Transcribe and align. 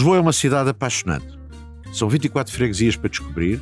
Lisboa 0.00 0.16
é 0.16 0.20
uma 0.20 0.32
cidade 0.32 0.70
apaixonante. 0.70 1.38
São 1.92 2.08
24 2.08 2.50
freguesias 2.50 2.96
para 2.96 3.10
descobrir, 3.10 3.60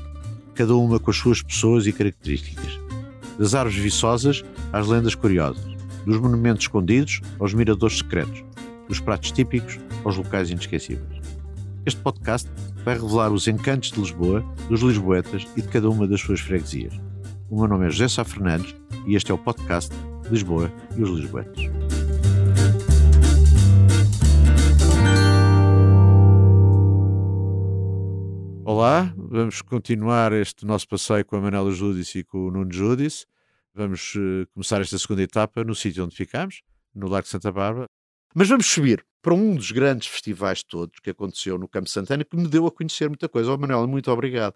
cada 0.55 0.77
uma 0.77 1.01
com 1.01 1.11
as 1.11 1.17
suas 1.17 1.43
pessoas 1.43 1.85
e 1.85 1.93
características. 1.93 2.79
Das 3.37 3.57
árvores 3.57 3.77
viçosas 3.77 4.45
às 4.73 4.87
lendas 4.87 5.17
curiosas, 5.17 5.65
dos 6.07 6.17
monumentos 6.21 6.63
escondidos 6.63 7.21
aos 7.41 7.55
miradores 7.55 7.99
secretos, 7.99 8.45
dos 8.87 9.01
pratos 9.01 9.33
típicos 9.33 9.81
aos 10.05 10.17
locais 10.17 10.49
inesquecíveis. 10.49 11.21
Este 11.85 12.01
podcast 12.03 12.49
vai 12.85 12.95
revelar 12.95 13.33
os 13.33 13.49
encantos 13.49 13.91
de 13.91 13.99
Lisboa, 13.99 14.41
dos 14.69 14.81
lisboetas 14.81 15.45
e 15.57 15.61
de 15.61 15.67
cada 15.67 15.91
uma 15.91 16.07
das 16.07 16.21
suas 16.21 16.39
freguesias. 16.39 16.95
O 17.51 17.59
meu 17.59 17.67
nome 17.67 17.89
é 17.89 17.91
José 17.91 18.07
Sá 18.07 18.23
Fernandes 18.23 18.77
e 19.09 19.17
este 19.17 19.33
é 19.33 19.35
o 19.35 19.39
podcast 19.39 19.93
Lisboa 20.31 20.73
e 20.97 21.03
os 21.03 21.11
Lisboetas. 21.11 21.78
Olá, 28.71 29.15
vamos 29.17 29.63
continuar 29.63 30.31
este 30.35 30.67
nosso 30.67 30.87
passeio 30.87 31.25
com 31.25 31.37
a 31.37 31.41
Manela 31.41 31.71
Júdice 31.71 32.19
e 32.19 32.23
com 32.23 32.49
o 32.49 32.51
Nuno 32.51 32.71
Júdice. 32.71 33.25
Vamos 33.73 34.15
uh, 34.15 34.47
começar 34.53 34.83
esta 34.83 34.99
segunda 34.99 35.23
etapa 35.23 35.65
no 35.65 35.75
sítio 35.75 36.05
onde 36.05 36.15
ficamos, 36.15 36.61
no 36.95 37.09
Largo 37.09 37.25
de 37.25 37.31
Santa 37.31 37.51
Bárbara. 37.51 37.87
Mas 38.35 38.47
vamos 38.47 38.67
subir 38.67 39.03
para 39.23 39.33
um 39.33 39.57
dos 39.57 39.73
grandes 39.73 40.09
festivais 40.09 40.63
todos 40.63 41.01
que 41.01 41.09
aconteceu 41.09 41.57
no 41.57 41.67
Campo 41.67 41.89
Santana, 41.89 42.23
que 42.23 42.37
me 42.37 42.47
deu 42.47 42.67
a 42.67 42.71
conhecer 42.71 43.09
muita 43.09 43.27
coisa. 43.27 43.51
Oh, 43.51 43.57
Manela, 43.57 43.87
muito 43.87 44.13
obrigado. 44.13 44.55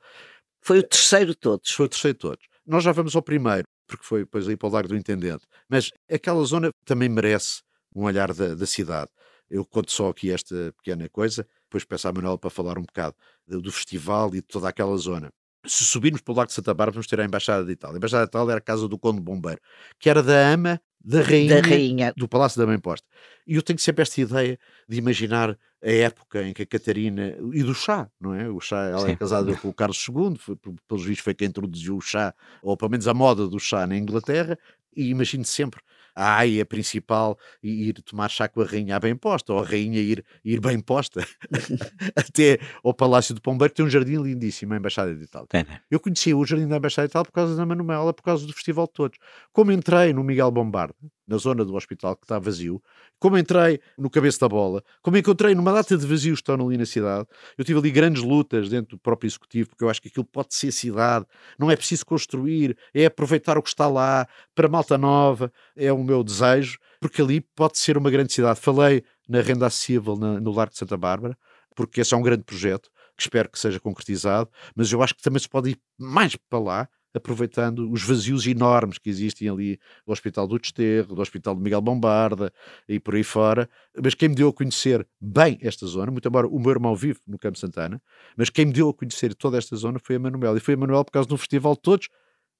Foi 0.60 0.80
o 0.80 0.82
terceiro 0.82 1.30
de 1.30 1.38
todos. 1.38 1.70
Foi 1.70 1.86
o 1.86 1.88
terceiro 1.88 2.14
de 2.14 2.20
todos. 2.20 2.46
Nós 2.66 2.84
já 2.84 2.92
vamos 2.92 3.16
ao 3.16 3.22
primeiro, 3.22 3.64
porque 3.86 4.04
foi 4.04 4.24
depois 4.24 4.46
aí 4.46 4.58
para 4.58 4.68
o 4.68 4.72
Largo 4.72 4.90
do 4.90 4.96
Intendente. 4.96 5.46
Mas 5.70 5.90
aquela 6.12 6.44
zona 6.44 6.68
também 6.84 7.08
merece 7.08 7.62
um 7.96 8.04
olhar 8.04 8.34
da, 8.34 8.54
da 8.54 8.66
cidade. 8.66 9.08
Eu 9.48 9.64
conto 9.66 9.92
só 9.92 10.08
aqui 10.08 10.30
esta 10.30 10.72
pequena 10.78 11.08
coisa, 11.08 11.46
depois 11.64 11.84
peço 11.84 12.08
à 12.08 12.12
Manuela 12.12 12.38
para 12.38 12.50
falar 12.50 12.78
um 12.78 12.82
bocado 12.82 13.14
do, 13.52 13.62
do 13.62 13.72
festival 13.72 14.28
e 14.30 14.36
de 14.36 14.42
toda 14.42 14.68
aquela 14.68 14.96
zona. 14.96 15.30
Se 15.64 15.84
subirmos 15.84 16.20
para 16.20 16.32
o 16.32 16.36
Lago 16.36 16.48
de 16.48 16.54
Santa 16.54 16.74
Bárbara, 16.74 16.94
vamos 16.94 17.06
ter 17.06 17.20
a 17.20 17.24
Embaixada 17.24 17.64
de 17.64 17.72
Itália. 17.72 17.96
A 17.96 17.98
Embaixada 17.98 18.24
de 18.24 18.30
Itália 18.30 18.52
era 18.52 18.58
a 18.58 18.62
casa 18.62 18.88
do 18.88 18.98
Conde 18.98 19.20
Bombeiro, 19.20 19.60
que 19.98 20.10
era 20.10 20.22
da 20.22 20.48
ama 20.48 20.80
da 21.04 21.20
rainha, 21.20 21.60
da 21.60 21.68
rainha, 21.68 22.14
do 22.16 22.28
Palácio 22.28 22.60
da 22.60 22.66
Mãe 22.66 22.78
Posta. 22.78 23.06
E 23.46 23.56
eu 23.56 23.62
tenho 23.62 23.78
sempre 23.78 24.02
esta 24.02 24.20
ideia 24.20 24.58
de 24.88 24.98
imaginar 24.98 25.58
a 25.82 25.90
época 25.90 26.42
em 26.42 26.52
que 26.52 26.62
a 26.62 26.66
Catarina 26.66 27.36
e 27.52 27.62
do 27.62 27.74
chá, 27.74 28.08
não 28.20 28.34
é? 28.34 28.48
O 28.48 28.60
chá, 28.60 28.84
ela 28.84 29.02
é 29.02 29.06
Sim. 29.06 29.12
é 29.12 29.16
casada 29.16 29.54
com 29.58 29.68
o 29.68 29.74
Carlos 29.74 30.04
II, 30.08 30.36
foi, 30.38 30.56
pelos 30.86 31.04
vistos 31.04 31.24
foi 31.24 31.34
quem 31.34 31.48
introduziu 31.48 31.96
o 31.96 32.00
chá, 32.00 32.32
ou 32.62 32.76
pelo 32.76 32.90
menos 32.90 33.08
a 33.08 33.14
moda 33.14 33.48
do 33.48 33.58
chá 33.58 33.86
na 33.86 33.96
Inglaterra, 33.96 34.56
e 34.96 35.08
imagino 35.08 35.44
sempre 35.44 35.80
a 36.14 36.38
aia 36.38 36.64
principal 36.64 37.38
ir 37.62 37.94
tomar 38.02 38.28
chá 38.28 38.48
com 38.48 38.60
a 38.60 38.64
rainha 38.64 38.98
bem 38.98 39.16
posta, 39.16 39.52
ou 39.52 39.60
a 39.60 39.64
rainha 39.64 40.00
ir, 40.00 40.24
ir 40.44 40.60
bem 40.60 40.80
posta 40.80 41.26
até 42.16 42.58
ao 42.82 42.94
Palácio 42.94 43.34
do 43.34 43.40
Pombeiro, 43.40 43.72
que 43.72 43.76
tem 43.76 43.86
um 43.86 43.90
jardim 43.90 44.22
lindíssimo, 44.22 44.74
a 44.74 44.76
Embaixada 44.76 45.14
de 45.14 45.24
Itália. 45.24 45.48
É. 45.52 45.64
Eu 45.90 46.00
conheci 46.00 46.34
o 46.34 46.44
jardim 46.44 46.66
da 46.66 46.76
Embaixada 46.76 47.08
de 47.08 47.12
Itália 47.12 47.24
por 47.24 47.32
causa 47.32 47.56
da 47.56 47.66
Manuela, 47.66 48.12
por 48.12 48.22
causa 48.22 48.46
do 48.46 48.52
Festival 48.52 48.86
de 48.86 48.92
Todos. 48.92 49.18
Como 49.52 49.72
entrei 49.72 50.12
no 50.12 50.22
Miguel 50.22 50.50
Bombarda, 50.50 50.94
na 51.26 51.36
zona 51.36 51.64
do 51.64 51.74
hospital 51.74 52.16
que 52.16 52.24
está 52.24 52.38
vazio, 52.38 52.82
como 53.18 53.38
entrei 53.38 53.80
no 53.96 54.10
Cabeça 54.10 54.40
da 54.40 54.48
Bola, 54.48 54.82
como 55.00 55.16
encontrei 55.16 55.54
numa 55.54 55.72
data 55.72 55.96
de 55.96 56.06
vazios 56.06 56.40
que 56.40 56.42
estão 56.42 56.66
ali 56.66 56.76
na 56.76 56.86
cidade, 56.86 57.26
eu 57.56 57.64
tive 57.64 57.78
ali 57.78 57.90
grandes 57.90 58.22
lutas 58.22 58.68
dentro 58.68 58.96
do 58.96 59.00
próprio 59.00 59.28
executivo, 59.28 59.70
porque 59.70 59.84
eu 59.84 59.88
acho 59.88 60.02
que 60.02 60.08
aquilo 60.08 60.24
pode 60.24 60.54
ser 60.54 60.72
cidade, 60.72 61.26
não 61.58 61.70
é 61.70 61.76
preciso 61.76 62.04
construir, 62.04 62.76
é 62.92 63.06
aproveitar 63.06 63.56
o 63.56 63.62
que 63.62 63.68
está 63.68 63.86
lá 63.86 64.26
para 64.54 64.68
malta 64.68 64.98
nova, 64.98 65.52
é 65.76 65.92
o 65.92 66.02
meu 66.02 66.24
desejo, 66.24 66.78
porque 67.00 67.22
ali 67.22 67.40
pode 67.40 67.78
ser 67.78 67.96
uma 67.96 68.10
grande 68.10 68.32
cidade. 68.32 68.60
Falei 68.60 69.02
na 69.28 69.40
renda 69.40 69.66
acessível 69.66 70.16
na, 70.16 70.40
no 70.40 70.52
Largo 70.52 70.72
de 70.72 70.78
Santa 70.78 70.96
Bárbara, 70.96 71.36
porque 71.74 72.00
esse 72.00 72.14
é 72.14 72.16
um 72.16 72.22
grande 72.22 72.44
projeto 72.44 72.90
que 73.16 73.22
espero 73.22 73.50
que 73.50 73.58
seja 73.58 73.78
concretizado, 73.78 74.50
mas 74.74 74.90
eu 74.92 75.02
acho 75.02 75.14
que 75.14 75.22
também 75.22 75.40
se 75.40 75.48
pode 75.48 75.70
ir 75.70 75.80
mais 75.98 76.34
para 76.36 76.58
lá, 76.58 76.88
aproveitando 77.14 77.90
os 77.90 78.02
vazios 78.02 78.46
enormes 78.46 78.98
que 78.98 79.10
existem 79.10 79.48
ali 79.48 79.78
do 80.06 80.12
Hospital 80.12 80.46
do 80.46 80.58
Desterro, 80.58 81.14
do 81.14 81.20
Hospital 81.20 81.54
de 81.54 81.62
Miguel 81.62 81.80
Bombarda 81.80 82.52
e 82.88 82.98
por 82.98 83.14
aí 83.14 83.24
fora. 83.24 83.68
Mas 84.02 84.14
quem 84.14 84.28
me 84.28 84.34
deu 84.34 84.48
a 84.48 84.52
conhecer 84.52 85.06
bem 85.20 85.58
esta 85.60 85.86
zona, 85.86 86.10
muito 86.10 86.26
embora 86.26 86.46
o 86.46 86.58
meu 86.58 86.70
irmão 86.70 86.94
vive 86.94 87.20
no 87.26 87.38
Campo 87.38 87.58
Santana, 87.58 88.00
mas 88.36 88.50
quem 88.50 88.66
me 88.66 88.72
deu 88.72 88.88
a 88.88 88.94
conhecer 88.94 89.34
toda 89.34 89.58
esta 89.58 89.76
zona 89.76 89.98
foi 89.98 90.16
a 90.16 90.18
Manuel. 90.18 90.56
E 90.56 90.60
foi 90.60 90.74
a 90.74 90.76
Manuel 90.76 91.04
por 91.04 91.12
causa 91.12 91.28
do 91.28 91.36
festival 91.36 91.74
de 91.74 91.82
todos. 91.82 92.08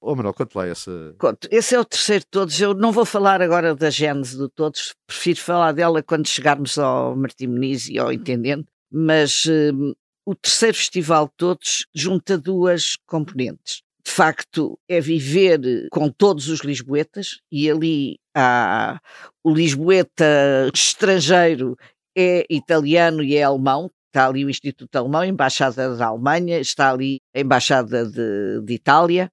Oh, 0.01 0.15
Manuel, 0.15 0.33
conte 0.33 0.55
lá 0.55 0.67
essa. 0.67 1.15
Conto. 1.17 1.47
Esse 1.49 1.75
é 1.75 1.79
o 1.79 1.85
terceiro 1.85 2.25
de 2.25 2.29
todos. 2.29 2.59
Eu 2.59 2.73
não 2.73 2.91
vou 2.91 3.05
falar 3.05 3.41
agora 3.41 3.73
da 3.73 3.89
gênese 3.89 4.37
de 4.37 4.49
todos, 4.49 4.93
prefiro 5.07 5.39
falar 5.39 5.71
dela 5.71 6.03
quando 6.03 6.27
chegarmos 6.27 6.77
ao 6.77 7.15
Martim 7.15 7.47
Muniz 7.47 7.87
e 7.87 7.97
ao 7.97 8.11
Intendente, 8.11 8.67
mas 8.91 9.45
hum, 9.45 9.93
o 10.25 10.35
terceiro 10.35 10.75
festival 10.75 11.27
de 11.27 11.33
todos 11.37 11.85
junta 11.95 12.37
duas 12.37 12.97
componentes 13.05 13.82
de 14.05 14.11
facto 14.11 14.77
é 14.87 14.99
viver 14.99 15.87
com 15.89 16.09
todos 16.09 16.49
os 16.49 16.59
lisboetas 16.59 17.39
e 17.51 17.69
ali 17.69 18.19
há 18.35 18.99
o 19.43 19.53
lisboeta 19.53 20.69
estrangeiro 20.73 21.77
é 22.15 22.45
italiano 22.49 23.23
e 23.23 23.35
é 23.35 23.43
alemão, 23.43 23.89
está 24.07 24.27
ali 24.27 24.45
o 24.45 24.49
Instituto 24.49 24.95
Alemão, 24.95 25.21
a 25.21 25.27
Embaixada 25.27 25.95
da 25.95 26.07
Alemanha, 26.07 26.59
está 26.59 26.91
ali 26.91 27.21
a 27.33 27.39
Embaixada 27.39 28.05
de, 28.05 28.61
de 28.63 28.73
Itália, 28.73 29.31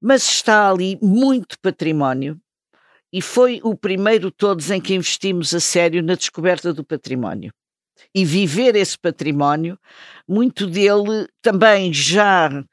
mas 0.00 0.22
está 0.22 0.70
ali 0.70 0.98
muito 1.00 1.56
património 1.60 2.40
e 3.12 3.20
foi 3.20 3.60
o 3.62 3.76
primeiro 3.76 4.30
todos 4.30 4.70
em 4.70 4.80
que 4.80 4.94
investimos 4.94 5.54
a 5.54 5.60
sério 5.60 6.02
na 6.02 6.14
descoberta 6.14 6.72
do 6.72 6.84
património. 6.84 7.52
E 8.14 8.24
viver 8.24 8.76
esse 8.76 8.98
património, 8.98 9.78
muito 10.26 10.66
dele 10.66 11.28
também 11.42 11.92
já 11.92 12.64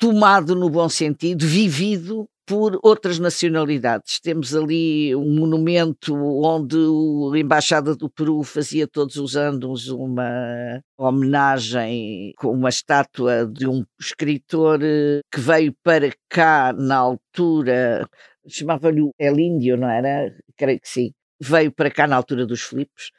tomado 0.00 0.56
no 0.56 0.70
bom 0.70 0.88
sentido, 0.88 1.46
vivido 1.46 2.26
por 2.46 2.80
outras 2.82 3.18
nacionalidades. 3.18 4.18
Temos 4.18 4.56
ali 4.56 5.14
um 5.14 5.34
monumento 5.34 6.14
onde 6.16 6.76
a 6.76 7.38
Embaixada 7.38 7.94
do 7.94 8.08
Peru 8.08 8.42
fazia 8.42 8.88
todos 8.88 9.16
os 9.16 9.36
anos 9.36 9.88
uma 9.88 10.80
homenagem 10.98 12.32
com 12.38 12.50
uma 12.50 12.70
estátua 12.70 13.46
de 13.46 13.68
um 13.68 13.84
escritor 14.00 14.80
eh, 14.82 15.20
que 15.30 15.38
veio 15.38 15.74
para 15.84 16.10
cá 16.30 16.72
na 16.72 16.96
altura, 16.96 18.08
chamava-lhe 18.48 19.02
El 19.18 19.38
Índio, 19.38 19.76
não 19.76 19.88
era? 19.88 20.34
Creio 20.56 20.80
que 20.80 20.88
sim. 20.88 21.12
Veio 21.38 21.70
para 21.70 21.90
cá 21.90 22.06
na 22.06 22.16
altura 22.16 22.46
dos 22.46 22.62
Filipos 22.62 23.10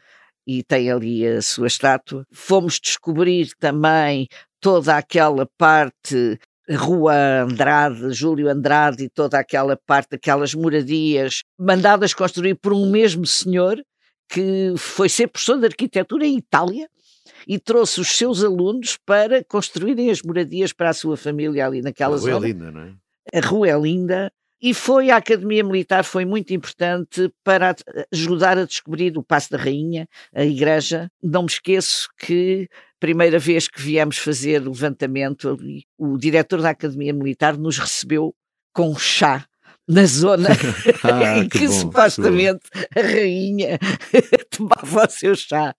e 0.47 0.63
tem 0.63 0.91
ali 0.91 1.27
a 1.27 1.43
sua 1.43 1.67
estátua. 1.67 2.25
Fomos 2.33 2.79
descobrir 2.79 3.51
também 3.59 4.27
toda 4.59 4.97
aquela 4.97 5.47
parte 5.57 6.39
Rua 6.69 7.43
Andrade, 7.43 8.11
Júlio 8.11 8.49
Andrade 8.49 9.05
e 9.05 9.09
toda 9.09 9.39
aquela 9.39 9.75
parte, 9.75 10.15
aquelas 10.15 10.53
moradias 10.53 11.41
mandadas 11.59 12.13
construir 12.13 12.55
por 12.55 12.73
um 12.73 12.89
mesmo 12.89 13.25
senhor 13.25 13.81
que 14.29 14.73
foi 14.77 15.09
ser 15.09 15.27
professor 15.27 15.57
de 15.57 15.65
arquitetura 15.65 16.25
em 16.25 16.37
Itália 16.37 16.87
e 17.47 17.59
trouxe 17.59 17.99
os 17.99 18.09
seus 18.17 18.43
alunos 18.43 18.97
para 19.05 19.43
construírem 19.43 20.09
as 20.09 20.21
moradias 20.21 20.71
para 20.71 20.89
a 20.89 20.93
sua 20.93 21.17
família 21.17 21.65
ali 21.65 21.81
naquela 21.81 22.15
a 22.15 22.17
zona. 22.17 22.35
A 22.35 22.39
rua 22.39 22.45
é 22.45 22.51
linda, 22.51 22.71
não 22.71 22.81
é? 22.81 22.93
A 23.33 23.45
rua 23.45 23.69
é 23.69 23.79
linda. 23.79 24.31
E 24.61 24.75
foi 24.75 25.09
a 25.09 25.17
Academia 25.17 25.63
Militar 25.63 26.03
foi 26.03 26.23
muito 26.23 26.53
importante 26.53 27.33
para 27.43 27.75
ajudar 28.13 28.59
a 28.59 28.65
descobrir 28.65 29.17
o 29.17 29.23
Passo 29.23 29.49
da 29.49 29.57
Rainha, 29.57 30.07
a 30.35 30.45
igreja. 30.45 31.09
Não 31.21 31.41
me 31.41 31.47
esqueço 31.47 32.07
que 32.19 32.69
primeira 32.99 33.39
vez 33.39 33.67
que 33.67 33.81
viemos 33.81 34.19
fazer 34.19 34.61
o 34.61 34.69
levantamento, 34.69 35.57
o 35.97 36.15
diretor 36.15 36.61
da 36.61 36.69
Academia 36.69 37.11
Militar 37.11 37.57
nos 37.57 37.79
recebeu 37.79 38.35
com 38.71 38.95
chá 38.95 39.45
na 39.87 40.05
zona 40.05 40.49
ah, 41.03 41.39
em 41.39 41.49
que, 41.49 41.57
que 41.57 41.67
bom, 41.67 41.73
supostamente 41.73 42.69
que 42.69 42.99
a 42.99 43.01
rainha 43.01 43.79
tomava 44.51 45.07
o 45.07 45.09
seu 45.09 45.35
chá. 45.35 45.73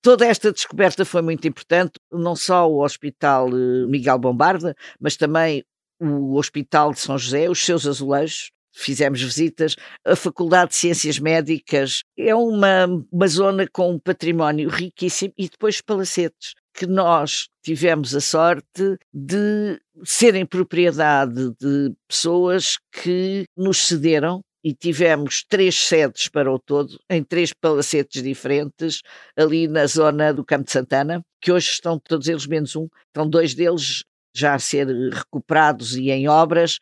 Toda 0.00 0.24
esta 0.24 0.52
descoberta 0.52 1.04
foi 1.04 1.20
muito 1.20 1.46
importante, 1.46 1.94
não 2.10 2.34
só 2.34 2.70
o 2.70 2.82
Hospital 2.82 3.48
eh, 3.48 3.86
Miguel 3.86 4.18
Bombarda, 4.18 4.74
mas 4.98 5.14
também 5.14 5.62
o 6.00 6.36
Hospital 6.36 6.92
de 6.92 7.00
São 7.00 7.18
José, 7.18 7.48
os 7.48 7.64
seus 7.64 7.86
azulejos, 7.86 8.50
fizemos 8.72 9.20
visitas. 9.22 9.76
A 10.04 10.16
Faculdade 10.16 10.70
de 10.70 10.76
Ciências 10.76 11.18
Médicas 11.18 12.02
é 12.16 12.34
uma, 12.34 12.86
uma 13.10 13.28
zona 13.28 13.66
com 13.70 13.92
um 13.92 13.98
património 13.98 14.68
riquíssimo 14.68 15.34
e 15.36 15.48
depois 15.48 15.80
palacetes 15.80 16.54
que 16.72 16.86
nós 16.86 17.48
tivemos 17.62 18.14
a 18.14 18.20
sorte 18.20 18.96
de 19.12 19.80
serem 20.04 20.46
propriedade 20.46 21.50
de 21.60 21.92
pessoas 22.08 22.78
que 22.92 23.44
nos 23.56 23.78
cederam 23.78 24.40
e 24.62 24.74
tivemos 24.74 25.42
três 25.48 25.74
sedes 25.74 26.28
para 26.28 26.52
o 26.52 26.58
todo, 26.58 26.98
em 27.08 27.24
três 27.24 27.52
palacetes 27.52 28.22
diferentes, 28.22 29.00
ali 29.36 29.66
na 29.66 29.86
zona 29.86 30.32
do 30.32 30.44
Campo 30.44 30.64
de 30.64 30.72
Santana, 30.72 31.22
que 31.40 31.50
hoje 31.50 31.70
estão 31.70 31.98
todos 31.98 32.28
eles 32.28 32.46
menos 32.46 32.76
um, 32.76 32.86
estão 33.08 33.28
dois 33.28 33.54
deles 33.54 34.04
já 34.34 34.54
a 34.54 34.58
ser 34.58 34.86
recuperados 34.86 35.96
e 35.96 36.10
em 36.10 36.28
obras, 36.28 36.78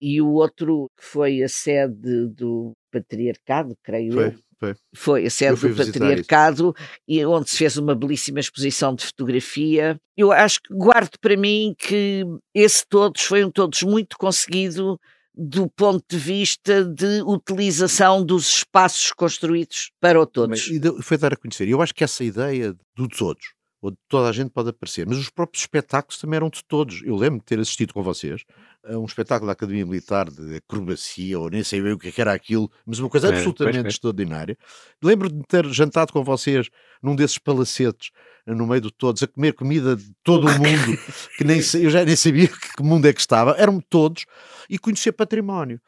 e 0.00 0.20
o 0.20 0.32
outro 0.32 0.90
que 0.96 1.04
foi 1.04 1.42
a 1.42 1.48
sede 1.48 2.26
do 2.28 2.72
patriarcado, 2.90 3.76
creio 3.82 4.12
foi. 4.12 4.26
eu. 4.26 4.50
participei. 4.60 4.74
Foi 4.94 5.26
a 5.26 5.30
sede 5.30 5.68
do 5.68 5.74
Patriarcado 5.74 6.74
e 7.08 7.24
onde 7.24 7.50
se 7.50 7.56
fez 7.56 7.76
uma 7.76 7.94
belíssima 7.94 8.40
exposição 8.40 8.94
de 8.94 9.04
fotografia. 9.04 9.98
Eu 10.16 10.30
acho 10.32 10.60
que 10.62 10.74
guardo 10.74 11.18
para 11.20 11.36
mim 11.36 11.74
que 11.78 12.24
esse 12.54 12.84
todos 12.88 13.22
foi 13.22 13.44
um 13.44 13.50
todos 13.50 13.82
muito 13.82 14.16
conseguido 14.18 15.00
do 15.34 15.70
ponto 15.70 16.04
de 16.10 16.18
vista 16.18 16.84
de 16.84 17.22
utilização 17.22 18.24
dos 18.24 18.58
espaços 18.58 19.12
construídos 19.12 19.90
para 20.00 20.20
o 20.20 20.26
todos. 20.26 20.68
E 20.68 20.80
foi 21.02 21.16
dar 21.16 21.32
a 21.32 21.36
conhecer. 21.36 21.68
Eu 21.68 21.80
acho 21.80 21.94
que 21.94 22.04
essa 22.04 22.22
ideia 22.22 22.74
do 22.94 23.08
todos, 23.08 23.54
onde 23.82 23.96
toda 24.08 24.28
a 24.28 24.32
gente 24.32 24.50
pode 24.50 24.68
aparecer, 24.68 25.06
mas 25.06 25.18
os 25.18 25.30
próprios 25.30 25.62
espetáculos 25.62 26.18
também 26.18 26.36
eram 26.36 26.50
de 26.50 26.62
todos. 26.64 27.02
Eu 27.02 27.16
lembro 27.16 27.38
de 27.38 27.44
ter 27.44 27.58
assistido 27.58 27.94
com 27.94 28.02
vocês 28.02 28.44
a 28.84 28.96
um 28.98 29.04
espetáculo 29.04 29.46
da 29.46 29.52
Academia 29.52 29.84
Militar 29.84 30.30
de 30.30 30.56
acrobacia, 30.56 31.38
ou 31.38 31.50
nem 31.50 31.62
sei 31.62 31.82
bem 31.82 31.92
o 31.92 31.98
que 31.98 32.08
é 32.08 32.12
era 32.20 32.32
aquilo, 32.32 32.70
mas 32.84 32.98
uma 32.98 33.08
coisa 33.08 33.28
é, 33.28 33.30
absolutamente 33.30 33.88
extraordinária. 33.88 34.56
Lembro 35.02 35.30
de 35.30 35.42
ter 35.46 35.66
jantado 35.66 36.12
com 36.12 36.24
vocês 36.24 36.70
num 37.02 37.14
desses 37.14 37.38
palacetes, 37.38 38.10
no 38.46 38.66
meio 38.66 38.80
de 38.80 38.92
todos, 38.92 39.22
a 39.22 39.26
comer 39.26 39.52
comida 39.52 39.96
de 39.96 40.12
todo 40.22 40.46
o 40.46 40.50
mundo, 40.50 40.98
que 41.36 41.44
nem 41.44 41.58
eu 41.58 41.90
já 41.90 42.04
nem 42.04 42.16
sabia 42.16 42.48
que 42.48 42.82
mundo 42.82 43.06
é 43.06 43.12
que 43.12 43.20
estava, 43.20 43.54
eram 43.58 43.80
todos, 43.80 44.26
e 44.68 44.78
conhecer 44.78 45.12
património. 45.12 45.80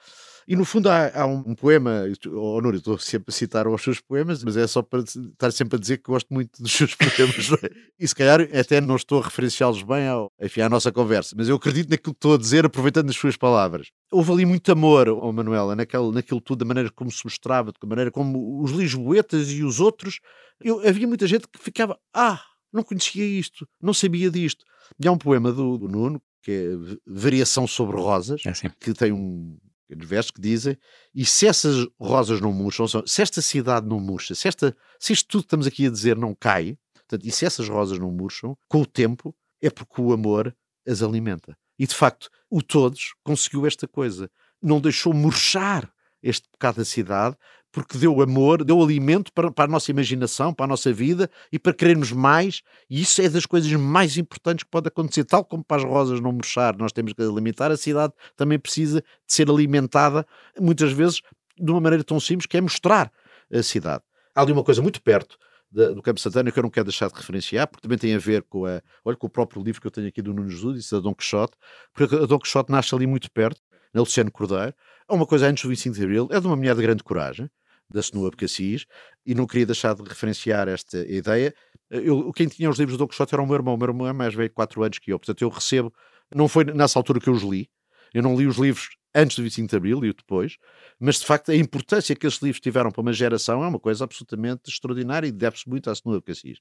E 0.47 0.57
no 0.57 0.65
fundo 0.65 0.89
há, 0.89 1.11
há 1.15 1.27
um, 1.27 1.55
poema, 1.55 2.05
oh, 2.27 2.61
Núrio, 2.61 2.79
estou 2.79 2.99
sempre 2.99 3.27
a 3.29 3.33
citar 3.33 3.67
os 3.69 3.83
seus 3.83 4.01
poemas, 4.01 4.43
mas 4.43 4.57
é 4.57 4.67
só 4.67 4.83
para 4.83 5.01
estar 5.01 5.53
sempre 5.53 5.77
a 5.77 5.81
dizer 5.81 5.99
que 5.99 6.11
gosto 6.11 6.33
muito 6.33 6.61
dos 6.61 6.73
seus 6.73 6.95
poemas. 6.97 7.53
É? 7.63 7.71
E 7.99 8.09
se 8.09 8.15
calhar 8.15 8.41
até 8.41 8.81
não 8.81 8.97
estou 8.97 9.21
a 9.21 9.25
referenciá-los 9.25 9.83
bem 9.83 10.09
ao, 10.09 10.33
enfim, 10.41 10.63
à 10.63 10.69
nossa 10.69 10.91
conversa, 10.91 11.35
mas 11.37 11.49
eu 11.49 11.57
acredito 11.57 11.91
naquilo 11.91 12.15
que 12.15 12.19
estou 12.19 12.35
a 12.35 12.39
dizer, 12.39 12.67
aproveitando 12.67 13.11
as 13.11 13.17
suas 13.17 13.37
palavras. 13.37 13.89
Houve 14.11 14.33
ali 14.33 14.47
muito 14.47 14.71
amor, 14.73 15.09
oh, 15.09 15.33
Manuela, 15.33 15.77
naquele, 15.77 16.11
naquilo 16.11 16.41
tudo, 16.41 16.59
da 16.61 16.65
maneira 16.65 16.91
como 16.91 17.11
se 17.11 17.25
mostrava, 17.25 17.73
da 17.73 17.89
maneira 17.89 18.11
como 18.11 18.63
os 18.63 18.73
lisboetas 18.73 19.51
e 19.51 19.63
os 19.63 19.81
outros. 19.81 20.21
Eu, 20.61 20.81
havia 20.87 21.07
muita 21.07 21.27
gente 21.27 21.47
que 21.49 21.59
ficava, 21.59 21.99
ah, 22.15 22.41
não 22.73 22.83
conhecia 22.83 23.25
isto, 23.25 23.67
não 23.81 23.95
sabia 23.95 24.31
disto. 24.31 24.65
E 24.99 25.07
há 25.07 25.13
um 25.13 25.19
poema 25.19 25.53
do, 25.53 25.79
do 25.79 25.89
Nuno, 25.89 26.21
que 26.43 26.51
é 26.51 26.97
Variação 27.07 27.67
sobre 27.67 27.97
Rosas, 27.97 28.43
é 28.45 28.53
que 28.81 28.93
tem 28.93 29.13
um, 29.13 29.57
nos 29.97 30.09
versos 30.09 30.31
que 30.31 30.41
dizem, 30.41 30.77
e 31.15 31.25
se 31.25 31.47
essas 31.47 31.87
rosas 32.01 32.41
não 32.41 32.53
murcham, 32.53 32.87
se 32.87 33.23
esta 33.23 33.41
cidade 33.43 33.87
não 33.87 34.01
murcha, 34.01 34.35
se, 34.35 34.49
esta, 34.49 34.77
se 34.99 35.13
isto 35.13 35.29
tudo 35.29 35.43
que 35.43 35.47
estamos 35.47 35.67
aqui 35.67 35.87
a 35.87 35.91
dizer 35.91 36.17
não 36.17 36.35
cai, 36.35 36.77
portanto, 36.95 37.27
e 37.27 37.31
se 37.31 37.45
essas 37.45 37.69
rosas 37.69 37.99
não 37.99 38.11
murcham, 38.11 38.57
com 38.69 38.83
o 38.83 38.87
tempo, 38.87 39.35
é 39.61 39.71
porque 39.71 40.01
o 40.01 40.13
amor 40.13 40.55
as 40.87 41.03
alimenta. 41.03 41.57
E 41.79 41.87
de 41.87 41.95
facto, 41.95 42.29
o 42.51 42.63
Todos 42.63 43.15
conseguiu 43.25 43.67
esta 43.67 43.89
coisa. 43.89 44.31
Não 44.61 44.81
deixou 44.81 45.13
murchar 45.13 45.93
este 46.23 46.49
pecado 46.51 46.77
da 46.77 46.85
cidade, 46.85 47.37
porque 47.73 47.97
deu 47.97 48.21
amor, 48.21 48.63
deu 48.63 48.81
alimento 48.83 49.33
para, 49.33 49.51
para, 49.51 49.65
a 49.65 49.69
nossa 49.73 49.91
imaginação, 49.91 50.53
para 50.53 50.67
a 50.67 50.69
nossa 50.69 50.93
vida 50.93 51.29
e 51.51 51.59
para 51.59 51.73
querermos 51.73 52.13
mais. 52.13 52.61
E 52.89 53.01
isso 53.01 53.23
é 53.23 53.29
das 53.29 53.47
coisas 53.47 53.73
mais 53.73 54.19
importantes 54.19 54.63
que 54.63 54.71
pode 54.71 54.89
acontecer. 54.89 55.25
Tal 55.25 55.43
como 55.43 55.65
para 55.65 55.79
as 55.83 55.89
rosas 55.89 56.21
não 56.21 56.33
murchar, 56.33 56.77
nós 56.77 56.93
temos 56.93 57.15
que 57.15 57.23
alimentar, 57.23 57.71
a 57.73 57.77
cidade 57.77 58.13
também 58.37 58.59
precisa 58.59 59.01
de 59.01 59.33
ser 59.33 59.49
alimentada, 59.49 60.27
muitas 60.61 60.93
vezes 60.93 61.23
de 61.59 61.71
uma 61.71 61.81
maneira 61.81 62.05
tão 62.05 62.21
simples 62.21 62.47
que 62.47 62.59
é 62.59 62.61
mostrar 62.61 63.11
a 63.51 63.63
cidade. 63.63 64.03
Há 64.35 64.43
ali 64.43 64.53
uma 64.53 64.63
coisa 64.63 64.83
muito 64.83 65.03
perto 65.03 65.39
do 65.73 66.03
Campo 66.03 66.21
Santana 66.21 66.53
que 66.53 66.59
eu 66.59 66.63
não 66.63 66.71
quero 66.71 66.85
deixar 66.85 67.09
de 67.09 67.15
referenciar, 67.15 67.67
porque 67.67 67.83
também 67.83 67.97
tem 67.97 68.15
a 68.15 68.19
ver 68.19 68.43
com, 68.43 68.67
a, 68.67 68.83
olha, 69.05 69.17
com 69.17 69.27
o 69.27 69.31
próprio 69.31 69.63
livro 69.63 69.81
que 69.81 69.87
eu 69.87 69.91
tenho 69.91 70.09
aqui 70.09 70.21
do 70.21 70.35
Nuno 70.35 70.51
Jesus, 70.51 70.91
da 70.91 71.01
Dom 71.01 71.15
Quixote, 71.15 71.57
porque 71.95 72.15
a 72.15 72.27
Dom 72.27 72.39
Quixote 72.39 72.71
nasce 72.71 72.95
ali 72.95 73.07
muito 73.07 73.31
perto, 73.31 73.59
na 73.93 74.01
Luciano 74.01 74.31
Cordeiro. 74.31 74.75
Há 75.09 75.15
uma 75.15 75.27
coisa 75.27 75.47
antes 75.47 75.63
do 75.63 75.71
25 75.71 75.97
de 75.97 76.03
Abril, 76.03 76.29
é 76.31 76.41
de 76.41 76.47
uma 76.47 76.57
mulher 76.57 76.75
de 76.75 76.83
grande 76.83 77.03
coragem, 77.03 77.51
da 77.93 78.03
Senua 78.03 78.31
Cassis, 78.31 78.87
e 79.25 79.35
não 79.35 79.47
queria 79.47 79.67
deixar 79.67 79.95
de 79.95 80.03
referenciar 80.03 80.69
esta 80.69 80.99
ideia. 80.99 81.55
Eu, 81.91 82.33
quem 82.33 82.49
tinha 82.49 82.71
os 82.71 82.79
livros 82.79 82.97
do 82.97 83.07
Quixote 83.07 83.35
era 83.35 83.43
o 83.43 83.47
meu 83.47 83.55
irmão, 83.55 83.75
o 83.75 83.77
meu 83.77 83.89
irmão 83.89 84.07
é 84.07 84.13
mais 84.13 84.35
velho, 84.35 84.51
4 84.51 84.83
anos 84.83 84.99
que 84.99 85.13
eu, 85.13 85.19
portanto 85.19 85.43
eu 85.43 85.49
recebo, 85.49 85.93
não 86.35 86.49
foi 86.49 86.65
nessa 86.65 86.99
altura 86.99 87.21
que 87.21 87.29
eu 87.29 87.35
os 87.35 87.43
li, 87.43 87.69
eu 88.15 88.23
não 88.23 88.37
li 88.37 88.47
os 88.47 88.57
livros 88.57 88.89
antes 89.15 89.37
do 89.37 89.43
25 89.43 89.69
de 89.69 89.77
Abril 89.77 90.05
e 90.05 90.11
o 90.11 90.15
depois, 90.15 90.57
mas 90.99 91.19
de 91.19 91.27
facto 91.27 91.51
a 91.51 91.57
importância 91.57 92.15
que 92.15 92.27
esses 92.27 92.41
livros 92.41 92.61
tiveram 92.61 92.91
para 92.91 93.01
uma 93.01 93.13
geração 93.13 93.63
é 93.63 93.69
uma 93.69 93.79
coisa 93.79 94.05
absolutamente 94.05 94.63
extraordinária 94.69 95.27
e 95.27 95.33
deve-se 95.33 95.69
muito 95.69 95.91
à 95.91 95.95
Senhora 95.95 96.23
Cassis. 96.23 96.59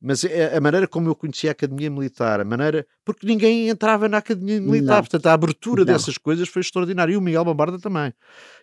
Mas 0.00 0.24
é 0.24 0.56
a 0.56 0.60
maneira 0.60 0.86
como 0.86 1.08
eu 1.08 1.14
conheci 1.14 1.48
a 1.48 1.52
Academia 1.52 1.90
Militar, 1.90 2.40
a 2.40 2.44
maneira. 2.44 2.86
porque 3.04 3.26
ninguém 3.26 3.68
entrava 3.68 4.08
na 4.08 4.18
Academia 4.18 4.60
Militar, 4.60 4.96
não. 4.96 5.02
portanto 5.02 5.26
a 5.26 5.32
abertura 5.32 5.84
não. 5.84 5.92
dessas 5.92 6.16
coisas 6.16 6.48
foi 6.48 6.60
extraordinária 6.60 7.12
e 7.12 7.16
o 7.16 7.20
Miguel 7.20 7.44
Bombarda 7.44 7.78
também. 7.78 8.12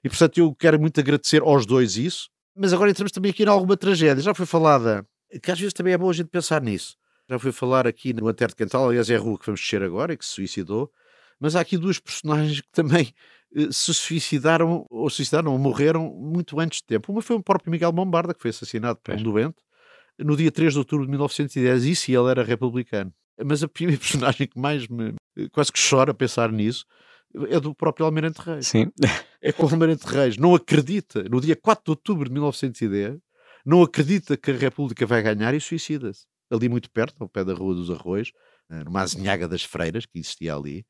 E 0.03 0.09
portanto 0.09 0.37
eu 0.37 0.53
quero 0.55 0.79
muito 0.79 0.99
agradecer 0.99 1.41
aos 1.41 1.65
dois 1.65 1.97
isso, 1.97 2.29
mas 2.55 2.73
agora 2.73 2.89
entramos 2.89 3.11
também 3.11 3.31
aqui 3.31 3.43
em 3.43 3.47
alguma 3.47 3.77
tragédia. 3.77 4.23
Já 4.23 4.33
foi 4.33 4.45
falada, 4.45 5.05
que 5.41 5.51
às 5.51 5.59
vezes 5.59 5.73
também 5.73 5.93
é 5.93 5.97
bom 5.97 6.09
a 6.09 6.13
gente 6.13 6.29
pensar 6.29 6.61
nisso. 6.61 6.97
Já 7.29 7.37
fui 7.37 7.51
falar 7.51 7.85
aqui 7.85 8.11
no 8.11 8.27
Antero 8.27 8.49
de 8.49 8.55
Cantal, 8.55 8.87
aliás 8.89 9.07
é 9.09 9.15
a 9.15 9.19
rua 9.19 9.37
que 9.37 9.45
vamos 9.45 9.61
descer 9.61 9.83
agora 9.83 10.13
e 10.13 10.17
que 10.17 10.25
se 10.25 10.31
suicidou 10.31 10.91
mas 11.39 11.55
há 11.55 11.61
aqui 11.61 11.77
duas 11.77 11.99
personagens 11.99 12.61
que 12.61 12.71
também 12.71 13.13
eh, 13.55 13.69
se 13.71 13.93
suicidaram 13.93 14.85
ou 14.89 15.09
suicidaram 15.09 15.51
ou 15.51 15.57
morreram 15.57 16.13
muito 16.13 16.59
antes 16.59 16.79
de 16.79 16.85
tempo. 16.85 17.11
Uma 17.11 17.21
foi 17.21 17.35
o 17.35 17.43
próprio 17.43 17.71
Miguel 17.71 17.91
Bombarda, 17.91 18.33
que 18.33 18.41
foi 18.41 18.49
assassinado 18.49 18.99
por 19.01 19.15
um 19.15 19.23
doente 19.23 19.63
no 20.19 20.35
dia 20.35 20.51
3 20.51 20.73
de 20.73 20.79
outubro 20.79 21.05
de 21.05 21.11
1910, 21.11 21.85
e 21.85 21.95
se 21.95 22.13
ele 22.13 22.29
era 22.29 22.43
republicano. 22.43 23.13
Mas 23.43 23.63
a 23.63 23.67
primeira 23.67 23.99
personagem 24.01 24.47
que 24.47 24.59
mais 24.59 24.87
me 24.87 25.15
quase 25.51 25.71
que 25.71 25.79
chora 25.79 26.11
a 26.11 26.13
pensar 26.13 26.51
nisso 26.51 26.85
é 27.49 27.59
do 27.59 27.73
próprio 27.73 28.05
Almirante 28.05 28.41
Reis. 28.41 28.67
Sim. 28.67 28.91
É 29.41 29.53
que 29.53 29.61
o 29.63 29.69
Almirante 29.69 30.05
Reis 30.05 30.35
não 30.37 30.53
acredita, 30.55 31.23
no 31.23 31.39
dia 31.39 31.55
4 31.55 31.83
de 31.85 31.91
outubro 31.91 32.25
de 32.25 32.33
1910, 32.33 33.19
não 33.65 33.81
acredita 33.83 34.35
que 34.35 34.51
a 34.51 34.55
República 34.55 35.05
vai 35.05 35.21
ganhar 35.21 35.53
e 35.53 35.61
suicida-se. 35.61 36.25
Ali 36.51 36.67
muito 36.67 36.89
perto, 36.89 37.15
ao 37.21 37.29
pé 37.29 37.43
da 37.43 37.53
Rua 37.53 37.75
dos 37.75 37.91
Arroios, 37.91 38.31
eh, 38.69 38.83
numa 38.83 39.01
azinhaga 39.01 39.47
das 39.47 39.63
Freiras, 39.63 40.05
que 40.05 40.17
existia 40.17 40.55
ali, 40.55 40.83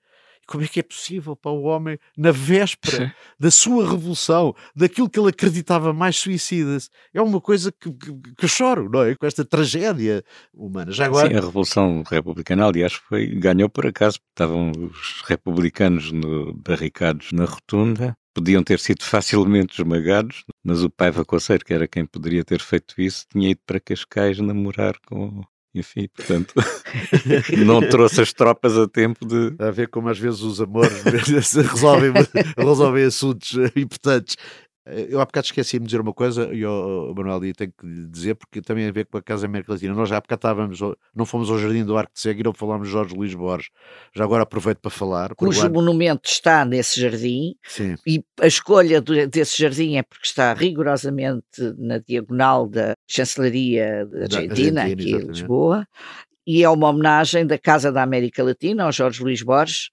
como 0.49 0.63
é 0.63 0.67
que 0.67 0.79
é 0.79 0.83
possível 0.83 1.35
para 1.35 1.51
o 1.51 1.61
homem, 1.61 1.99
na 2.17 2.31
véspera 2.31 3.05
Sim. 3.05 3.11
da 3.39 3.51
sua 3.51 3.87
revolução, 3.87 4.55
daquilo 4.75 5.07
que 5.07 5.19
ele 5.19 5.29
acreditava 5.29 5.93
mais 5.93 6.17
suicida-se? 6.17 6.89
É 7.13 7.21
uma 7.21 7.39
coisa 7.39 7.71
que, 7.71 7.91
que, 7.91 8.11
que, 8.35 8.45
eu 8.45 8.49
choro, 8.49 8.89
não 8.89 9.03
é? 9.03 9.13
Com 9.13 9.27
esta 9.27 9.45
tragédia 9.45 10.23
humana. 10.51 10.91
Já 10.91 11.05
agora... 11.05 11.29
Sim, 11.29 11.35
a 11.35 11.41
Revolução 11.41 12.03
Republicana, 12.09 12.65
aliás, 12.65 12.93
foi, 12.93 13.27
ganhou 13.27 13.69
por 13.69 13.85
acaso, 13.85 14.17
estavam 14.29 14.71
os 14.71 15.21
republicanos 15.27 16.11
no, 16.11 16.51
barricados 16.53 17.31
na 17.31 17.45
rotunda, 17.45 18.17
podiam 18.33 18.63
ter 18.63 18.79
sido 18.79 19.03
facilmente 19.03 19.79
esmagados, 19.79 20.45
mas 20.63 20.83
o 20.83 20.89
Paiva 20.89 21.23
Coceiro, 21.23 21.63
que 21.63 21.73
era 21.75 21.87
quem 21.87 22.07
poderia 22.07 22.43
ter 22.43 22.59
feito 22.59 22.99
isso, 22.99 23.27
tinha 23.31 23.51
ido 23.51 23.61
para 23.67 23.79
Cascais 23.79 24.39
namorar 24.39 24.95
com 25.05 25.43
enfim, 25.73 26.07
portanto, 26.15 26.53
não 27.65 27.87
trouxe 27.87 28.21
as 28.21 28.33
tropas 28.33 28.75
a 28.75 28.87
tempo 28.87 29.25
de. 29.25 29.55
A 29.59 29.69
ver 29.69 29.87
como 29.87 30.09
às 30.09 30.17
vezes 30.17 30.41
os 30.41 30.59
amores 30.59 31.03
resolvem, 31.55 32.11
resolvem 32.57 33.03
assuntos 33.03 33.53
importantes. 33.75 34.35
Eh, 34.89 35.07
eu 35.09 35.21
há 35.21 35.25
bocado 35.25 35.45
esqueci-me 35.45 35.81
de 35.81 35.87
dizer 35.87 36.01
uma 36.01 36.13
coisa, 36.13 36.53
e 36.53 36.65
o 36.65 37.13
Manuel 37.15 37.45
e 37.45 37.53
tenho 37.53 37.71
que 37.71 37.87
dizer, 38.09 38.35
porque 38.35 38.61
também 38.61 38.87
a 38.87 38.91
ver 38.91 39.05
com 39.05 39.17
a 39.17 39.21
Casa 39.21 39.45
América 39.45 39.73
Latina. 39.73 39.93
Nós 39.93 40.09
já 40.09 40.17
há 40.17 40.21
bocado 40.21 40.39
estávamos, 40.39 40.79
não 41.15 41.25
fomos 41.25 41.49
ao 41.49 41.59
Jardim 41.59 41.85
do 41.85 41.97
Arco 41.97 42.13
de 42.13 42.19
Cego 42.19 42.39
e 42.39 42.43
não 42.43 42.53
falámos 42.53 42.87
de 42.87 42.93
Jorge 42.93 43.15
Luís 43.15 43.33
Borges. 43.33 43.69
Já 44.15 44.23
agora 44.23 44.43
aproveito 44.43 44.79
para 44.79 44.91
falar. 44.91 45.35
Cujo 45.35 45.69
monumento 45.69 46.29
está 46.29 46.65
nesse 46.65 46.99
jardim, 46.99 47.55
Sim. 47.63 47.95
e 48.05 48.23
a 48.41 48.47
escolha 48.47 49.01
desse 49.01 49.61
jardim 49.61 49.97
é 49.97 50.03
porque 50.03 50.25
está 50.25 50.53
rigorosamente 50.53 51.43
na 51.77 51.99
diagonal 51.99 52.67
da 52.67 52.93
chancelaria 53.07 54.05
da 54.05 54.23
Argentina, 54.23 54.81
Argentina 54.81 54.83
aqui 54.85 55.11
em 55.11 55.27
Lisboa, 55.27 55.87
e 56.45 56.63
é 56.63 56.69
uma 56.69 56.89
homenagem 56.89 57.45
da 57.45 57.57
Casa 57.57 57.91
da 57.91 58.01
América 58.01 58.43
Latina 58.43 58.85
ao 58.85 58.91
Jorge 58.91 59.21
Luís 59.21 59.43
Borges, 59.43 59.89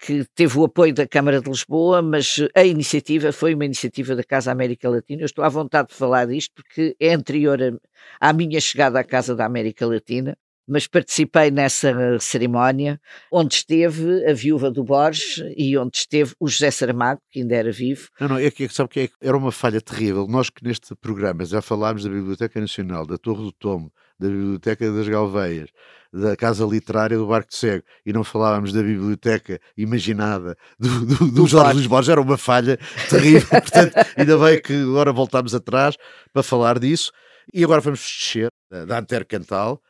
que 0.00 0.24
teve 0.34 0.58
o 0.58 0.64
apoio 0.64 0.94
da 0.94 1.06
Câmara 1.06 1.40
de 1.40 1.50
Lisboa, 1.50 2.00
mas 2.00 2.36
a 2.54 2.64
iniciativa 2.64 3.32
foi 3.32 3.54
uma 3.54 3.66
iniciativa 3.66 4.16
da 4.16 4.24
Casa 4.24 4.50
América 4.50 4.88
Latina. 4.88 5.22
Eu 5.22 5.26
estou 5.26 5.44
à 5.44 5.48
vontade 5.48 5.88
de 5.88 5.94
falar 5.94 6.26
disto 6.26 6.54
porque 6.54 6.96
é 6.98 7.12
anterior 7.12 7.60
a, 7.62 8.28
à 8.28 8.32
minha 8.32 8.60
chegada 8.60 8.98
à 8.98 9.04
Casa 9.04 9.36
da 9.36 9.44
América 9.44 9.86
Latina, 9.86 10.36
mas 10.66 10.86
participei 10.86 11.50
nessa 11.50 12.18
cerimónia 12.18 12.98
onde 13.30 13.56
esteve 13.56 14.24
a 14.24 14.32
viúva 14.32 14.70
do 14.70 14.84
Borges 14.84 15.42
e 15.56 15.76
onde 15.76 15.98
esteve 15.98 16.32
o 16.40 16.48
José 16.48 16.70
Saramago, 16.70 17.20
que 17.30 17.40
ainda 17.40 17.56
era 17.56 17.72
vivo. 17.72 18.08
Não, 18.18 18.28
não, 18.28 18.38
é 18.38 18.50
que 18.50 18.68
sabe 18.68 18.88
que 18.88 19.00
é, 19.00 19.08
era 19.20 19.36
uma 19.36 19.52
falha 19.52 19.80
terrível. 19.80 20.26
Nós 20.26 20.48
que 20.48 20.64
neste 20.64 20.94
programa 20.94 21.44
já 21.44 21.60
falámos 21.60 22.04
da 22.04 22.10
Biblioteca 22.10 22.58
Nacional, 22.60 23.04
da 23.04 23.18
Torre 23.18 23.42
do 23.42 23.52
Tomo, 23.52 23.92
da 24.20 24.28
Biblioteca 24.28 24.92
das 24.92 25.08
Galveias, 25.08 25.70
da 26.12 26.36
Casa 26.36 26.64
Literária 26.66 27.16
do 27.16 27.26
Barco 27.26 27.48
de 27.48 27.56
Cego 27.56 27.84
e 28.04 28.12
não 28.12 28.22
falávamos 28.22 28.72
da 28.72 28.82
biblioteca 28.82 29.58
imaginada 29.76 30.56
do, 30.78 31.06
do, 31.06 31.16
do, 31.24 31.32
do 31.32 31.46
Jorge 31.46 31.74
Luís 31.74 31.86
Borges, 31.86 32.10
era 32.10 32.20
uma 32.20 32.36
falha 32.36 32.78
terrível. 33.08 33.48
Portanto, 33.48 33.94
ainda 34.16 34.36
bem 34.38 34.60
que 34.60 34.74
agora 34.74 35.12
voltamos 35.12 35.54
atrás 35.54 35.96
para 36.32 36.42
falar 36.42 36.78
disso. 36.78 37.10
E 37.52 37.64
agora 37.64 37.80
vamos 37.80 38.00
descer 38.00 38.48
da 38.70 38.98
Antero 38.98 39.26
Cantal, 39.26 39.82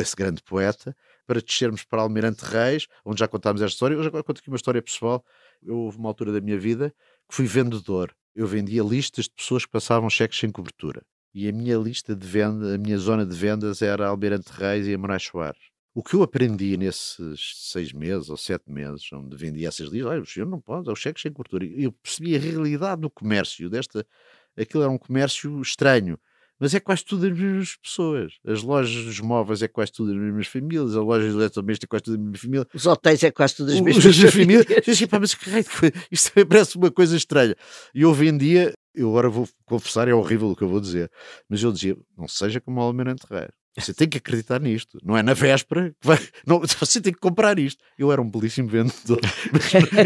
esse 0.00 0.16
grande 0.16 0.42
poeta, 0.42 0.96
para 1.26 1.40
descermos 1.40 1.84
para 1.84 2.00
Almirante 2.02 2.44
Reis, 2.44 2.86
onde 3.04 3.20
já 3.20 3.28
contámos 3.28 3.60
esta 3.60 3.74
história. 3.74 3.94
Eu 3.94 4.02
já 4.02 4.10
conto 4.10 4.38
aqui 4.38 4.48
uma 4.48 4.56
história 4.56 4.82
pessoal. 4.82 5.22
Eu 5.62 5.76
houve 5.76 5.98
uma 5.98 6.08
altura 6.08 6.32
da 6.32 6.40
minha 6.40 6.58
vida 6.58 6.92
que 7.28 7.34
fui 7.34 7.46
vendedor. 7.46 8.14
Eu 8.34 8.46
vendia 8.46 8.82
listas 8.82 9.26
de 9.26 9.30
pessoas 9.30 9.64
que 9.64 9.70
passavam 9.70 10.10
cheques 10.10 10.38
sem 10.38 10.50
cobertura. 10.50 11.02
E 11.34 11.48
a 11.48 11.52
minha 11.52 11.76
lista 11.76 12.14
de 12.14 12.26
venda, 12.26 12.74
a 12.74 12.78
minha 12.78 12.96
zona 12.96 13.26
de 13.26 13.34
vendas 13.36 13.82
era 13.82 14.06
Almirante 14.06 14.50
Reis 14.52 14.86
e 14.86 14.94
a 14.94 14.98
Moraes 14.98 15.24
Soares. 15.24 15.60
O 15.92 16.02
que 16.02 16.14
eu 16.14 16.22
aprendi 16.22 16.76
nesses 16.76 17.70
seis 17.72 17.92
meses 17.92 18.28
ou 18.30 18.36
sete 18.36 18.70
meses, 18.70 19.12
onde 19.12 19.36
vendia 19.36 19.68
essas 19.68 19.88
listas, 19.88 20.10
olha, 20.10 20.22
o 20.22 20.26
senhor 20.26 20.46
não 20.46 20.60
pode, 20.60 20.88
é 20.88 20.92
o 20.92 20.96
cheque 20.96 21.20
sem 21.20 21.32
cobertura. 21.32 21.64
Eu 21.66 21.92
percebi 21.92 22.34
a 22.36 22.38
realidade 22.38 23.00
do 23.00 23.10
comércio, 23.10 23.68
desta, 23.68 24.06
aquilo 24.56 24.82
era 24.82 24.92
um 24.92 24.98
comércio 24.98 25.60
estranho, 25.60 26.18
mas 26.58 26.74
é 26.74 26.80
quase 26.80 27.04
tudo 27.04 27.26
as 27.26 27.32
mesmas 27.32 27.76
pessoas. 27.76 28.32
As 28.46 28.62
lojas 28.62 29.20
móveis 29.20 29.62
é 29.62 29.68
quase 29.68 29.92
tudo 29.92 30.12
as 30.12 30.16
mesmas 30.16 30.46
famílias, 30.46 30.96
as 30.96 31.04
lojas 31.04 31.32
de 31.32 31.38
eletrodomésticos 31.38 31.86
é 31.86 31.88
quase 31.88 32.04
tudo 32.04 32.14
a 32.14 32.18
mesma 32.18 32.38
família. 32.38 32.66
Os 32.74 32.86
hotéis 32.86 33.22
é 33.22 33.30
quase 33.30 33.56
tudo 33.56 33.72
as 33.72 33.80
mesmas 33.80 34.04
famílias. 34.04 34.64
famílias. 34.66 35.10
mas 35.20 35.34
que 35.34 35.50
raio, 35.50 35.64
isto 36.10 36.32
também 36.32 36.48
parece 36.48 36.76
uma 36.76 36.90
coisa 36.90 37.16
estranha. 37.16 37.54
E 37.94 38.02
eu 38.02 38.12
vendia, 38.12 38.72
eu 38.94 39.10
agora 39.10 39.28
vou 39.28 39.48
confessar, 39.64 40.08
é 40.08 40.14
horrível 40.14 40.50
o 40.50 40.56
que 40.56 40.62
eu 40.62 40.68
vou 40.68 40.80
dizer, 40.80 41.10
mas 41.48 41.62
eu 41.62 41.72
dizia, 41.72 41.96
não 42.16 42.28
seja 42.28 42.60
como 42.60 42.80
o 42.80 42.82
Almirante 42.82 43.26
Reis. 43.30 43.50
Você 43.76 43.92
tem 43.92 44.08
que 44.08 44.18
acreditar 44.18 44.60
nisto. 44.60 44.98
Não 45.02 45.16
é 45.16 45.22
na 45.22 45.34
véspera 45.34 45.90
que 46.00 46.06
vai. 46.06 46.18
Não, 46.46 46.60
você 46.78 47.00
tem 47.00 47.12
que 47.12 47.18
comprar 47.18 47.58
isto. 47.58 47.82
Eu 47.98 48.12
era 48.12 48.22
um 48.22 48.30
belíssimo 48.30 48.68
vendedor. 48.68 49.18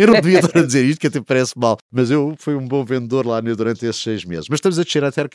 eu 0.01 0.07
não 0.07 0.15
devia 0.15 0.39
estar 0.39 0.59
a 0.59 0.65
dizer 0.65 0.85
isto, 0.85 1.01
que 1.01 1.07
até 1.07 1.21
parece 1.21 1.53
mal. 1.57 1.77
Mas 1.93 2.11
eu 2.11 2.35
fui 2.39 2.55
um 2.55 2.67
bom 2.67 2.85
vendedor 2.85 3.27
lá 3.27 3.41
durante 3.41 3.85
esses 3.85 4.03
seis 4.03 4.25
meses. 4.25 4.49
Mas 4.49 4.57
estamos 4.57 4.79
a 4.79 4.85
descer 4.85 5.05
a 5.05 5.13
Terra 5.13 5.29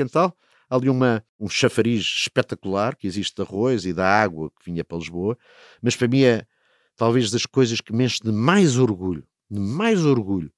Cantal 0.69 0.79
ali 0.79 0.89
uma, 0.89 1.23
um 1.39 1.47
chafariz 1.47 2.01
espetacular 2.01 2.95
que 2.95 3.07
existe 3.07 3.35
de 3.35 3.41
arroz 3.41 3.85
e 3.85 3.93
da 3.93 4.07
água 4.07 4.49
que 4.49 4.65
vinha 4.65 4.83
para 4.83 4.97
Lisboa, 4.97 5.37
mas 5.81 5.95
para 5.95 6.07
mim 6.07 6.23
é 6.23 6.45
talvez 6.95 7.31
das 7.31 7.45
coisas 7.45 7.81
que 7.81 7.93
me 7.93 8.05
enche 8.05 8.19
de 8.23 8.31
mais 8.31 8.77
orgulho, 8.77 9.25
de 9.49 9.59
mais 9.59 10.03
orgulho, 10.05 10.51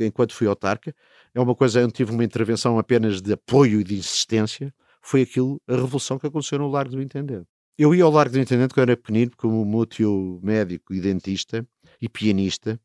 enquanto 0.00 0.34
fui 0.34 0.46
autarca, 0.46 0.94
é 1.34 1.40
uma 1.40 1.54
coisa, 1.54 1.80
eu 1.80 1.90
tive 1.90 2.12
uma 2.12 2.24
intervenção 2.24 2.78
apenas 2.78 3.22
de 3.22 3.32
apoio 3.32 3.80
e 3.80 3.84
de 3.84 3.96
insistência, 3.96 4.74
foi 5.00 5.22
aquilo, 5.22 5.60
a 5.68 5.74
revolução 5.74 6.18
que 6.18 6.26
aconteceu 6.26 6.58
no 6.58 6.68
Largo 6.68 6.96
do 6.96 7.02
Intendente. 7.02 7.46
Eu 7.78 7.94
ia 7.94 8.04
ao 8.04 8.10
Largo 8.10 8.32
do 8.32 8.40
Intendente 8.40 8.74
quando 8.74 8.90
era 8.90 8.96
pequenino, 8.96 9.32
como 9.36 9.62
o 9.62 9.66
meu 9.66 9.86
tio 9.86 10.40
médico 10.42 10.92
e 10.92 11.00
dentista 11.00 11.66
e 12.00 12.08
pianista, 12.08 12.80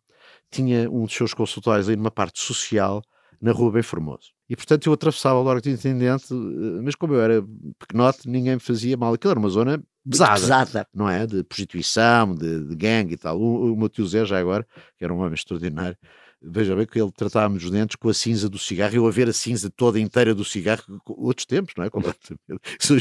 tinha 0.51 0.89
um 0.89 1.05
dos 1.05 1.13
seus 1.13 1.34
consultórios 1.34 1.88
ali 1.88 1.98
numa 1.98 2.12
parte 2.12 2.39
social, 2.39 3.01
na 3.41 3.51
Rua 3.51 3.72
Bem 3.72 3.84
Formoso. 3.84 4.32
E 4.50 4.56
portanto 4.56 4.88
eu 4.88 4.94
atravessava 4.94 5.39
o 5.39 5.44
Largo 5.44 5.62
do 5.62 5.70
Intendente, 5.70 6.34
eh, 6.34 6.82
mas 6.82 6.96
como 6.96 7.13
eu 7.13 7.22
era 7.22 7.44
pequenote, 7.77 8.27
ninguém 8.29 8.56
me 8.56 8.60
fazia 8.60 8.96
mal. 8.98 9.13
Aquilo 9.13 9.32
era 9.32 9.39
uma 9.39 9.50
zona 9.50 9.84
pesada, 10.10 10.39
pesada. 10.39 10.88
não 10.94 11.10
é? 11.10 11.27
De 11.27 11.44
prostituição, 11.44 12.34
de, 12.34 12.65
de 12.65 12.75
gangue 12.75 13.13
e 13.13 13.17
tal. 13.17 13.39
O, 13.39 13.74
o 13.74 13.77
meu 13.77 13.89
tio 13.89 14.06
Zé, 14.08 14.25
já 14.25 14.39
agora, 14.39 14.65
que 14.98 15.03
era 15.03 15.13
um 15.13 15.20
homem 15.20 15.34
extraordinário, 15.34 15.98
veja 16.41 16.75
bem 16.75 16.86
que 16.86 17.00
ele 17.00 17.12
tratava-me 17.12 17.58
os 17.58 17.70
dentes 17.70 17.96
com 17.96 18.10
a 18.10 18.13
cinza 18.13 18.50
do 18.50 18.58
cigarro, 18.58 18.96
eu 18.96 19.08
a 19.08 19.12
ver 19.12 19.27
a 19.27 19.34
cinza 19.34 19.70
toda 19.70 20.00
inteira 20.00 20.34
do 20.34 20.46
cigarro, 20.46 20.84
outros 21.06 21.46
tempos, 21.46 21.74
não 21.77 21.84
é? 21.84 21.89
Completamente. 21.91 22.39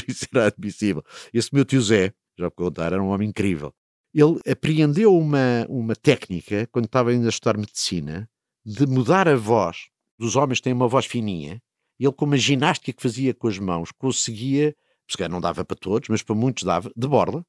Isso 0.07 0.25
era 0.33 0.47
admissível. 0.47 1.03
Esse 1.33 1.53
meu 1.53 1.65
tio 1.65 1.81
Zé, 1.81 2.13
já 2.37 2.45
vou 2.45 2.51
contar, 2.51 2.93
era 2.93 3.01
um 3.01 3.09
homem 3.09 3.29
incrível. 3.29 3.73
Ele 4.13 4.39
apreendeu 4.49 5.15
uma, 5.15 5.65
uma 5.69 5.95
técnica, 5.95 6.67
quando 6.71 6.85
estava 6.85 7.11
ainda 7.11 7.27
a 7.27 7.29
estudar 7.29 7.57
medicina, 7.57 8.27
de 8.65 8.85
mudar 8.85 9.27
a 9.27 9.35
voz 9.35 9.89
dos 10.17 10.35
homens 10.35 10.61
têm 10.61 10.73
uma 10.73 10.87
voz 10.87 11.05
fininha, 11.05 11.61
e 11.99 12.05
ele, 12.05 12.13
com 12.13 12.25
uma 12.25 12.37
ginástica 12.37 12.93
que 12.93 13.01
fazia 13.01 13.33
com 13.33 13.47
as 13.47 13.57
mãos, 13.59 13.91
conseguia, 13.91 14.75
se 15.09 15.27
não 15.27 15.41
dava 15.41 15.65
para 15.65 15.77
todos, 15.77 16.09
mas 16.09 16.21
para 16.23 16.35
muitos 16.35 16.63
dava, 16.63 16.91
de 16.95 17.07
borla, 17.07 17.43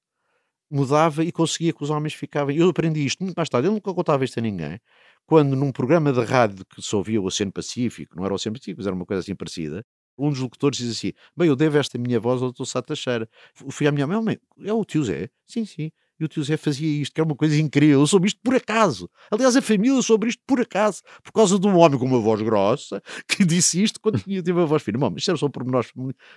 mudava 0.70 1.24
e 1.24 1.32
conseguia 1.32 1.72
que 1.72 1.82
os 1.82 1.90
homens 1.90 2.14
ficavam. 2.14 2.54
Eu 2.54 2.68
aprendi 2.68 3.04
isto 3.04 3.22
muito 3.22 3.36
mais 3.36 3.48
tarde, 3.48 3.68
eu 3.68 3.72
nunca 3.72 3.92
contava 3.92 4.24
isto 4.24 4.38
a 4.38 4.42
ninguém. 4.42 4.78
Quando 5.26 5.56
num 5.56 5.72
programa 5.72 6.12
de 6.12 6.22
rádio 6.22 6.64
que 6.66 6.82
se 6.82 6.94
ouvia 6.96 7.20
o 7.20 7.24
Oceano 7.24 7.52
Pacífico, 7.52 8.16
não 8.16 8.24
era 8.24 8.32
o 8.32 8.36
Oceano 8.36 8.58
Pacífico, 8.58 8.78
mas 8.78 8.86
era 8.86 8.96
uma 8.96 9.06
coisa 9.06 9.20
assim 9.20 9.34
parecida, 9.34 9.84
um 10.18 10.30
dos 10.30 10.40
locutores 10.40 10.78
diz 10.78 10.90
assim: 10.90 11.12
Bem, 11.36 11.48
eu 11.48 11.56
devo 11.56 11.78
esta 11.78 11.96
minha 11.98 12.18
voz 12.18 12.42
ao 12.42 12.50
Dr. 12.52 12.64
Sá 12.64 12.82
Teixeira. 12.82 13.28
Fui 13.70 13.86
à 13.86 13.92
minha 13.92 14.06
mãe, 14.06 14.38
é 14.64 14.72
o 14.72 14.84
tio 14.84 15.04
Zé? 15.04 15.30
Sim, 15.46 15.64
sim. 15.64 15.90
E 16.20 16.24
o 16.24 16.28
tio 16.28 16.42
Zé 16.42 16.56
fazia 16.56 17.02
isto, 17.02 17.14
que 17.14 17.20
era 17.20 17.28
uma 17.28 17.36
coisa 17.36 17.56
incrível. 17.56 18.00
Eu 18.00 18.06
soube 18.06 18.26
isto 18.26 18.40
por 18.42 18.54
acaso. 18.54 19.08
Aliás, 19.30 19.54
a 19.56 19.62
família 19.62 20.00
soube 20.02 20.28
isto 20.28 20.42
por 20.46 20.60
acaso, 20.60 21.02
por 21.22 21.32
causa 21.32 21.58
de 21.58 21.66
um 21.66 21.76
homem 21.76 21.98
com 21.98 22.06
uma 22.06 22.20
voz 22.20 22.40
grossa 22.42 23.02
que 23.28 23.44
disse 23.44 23.82
isto 23.82 24.00
quando 24.00 24.18
tinha, 24.20 24.42
uma 24.52 24.66
voz 24.66 24.82
fina. 24.82 24.98
Bom, 24.98 25.14
isto 25.16 25.30
era 25.30 25.38
só 25.38 25.48
pormenores. 25.48 25.92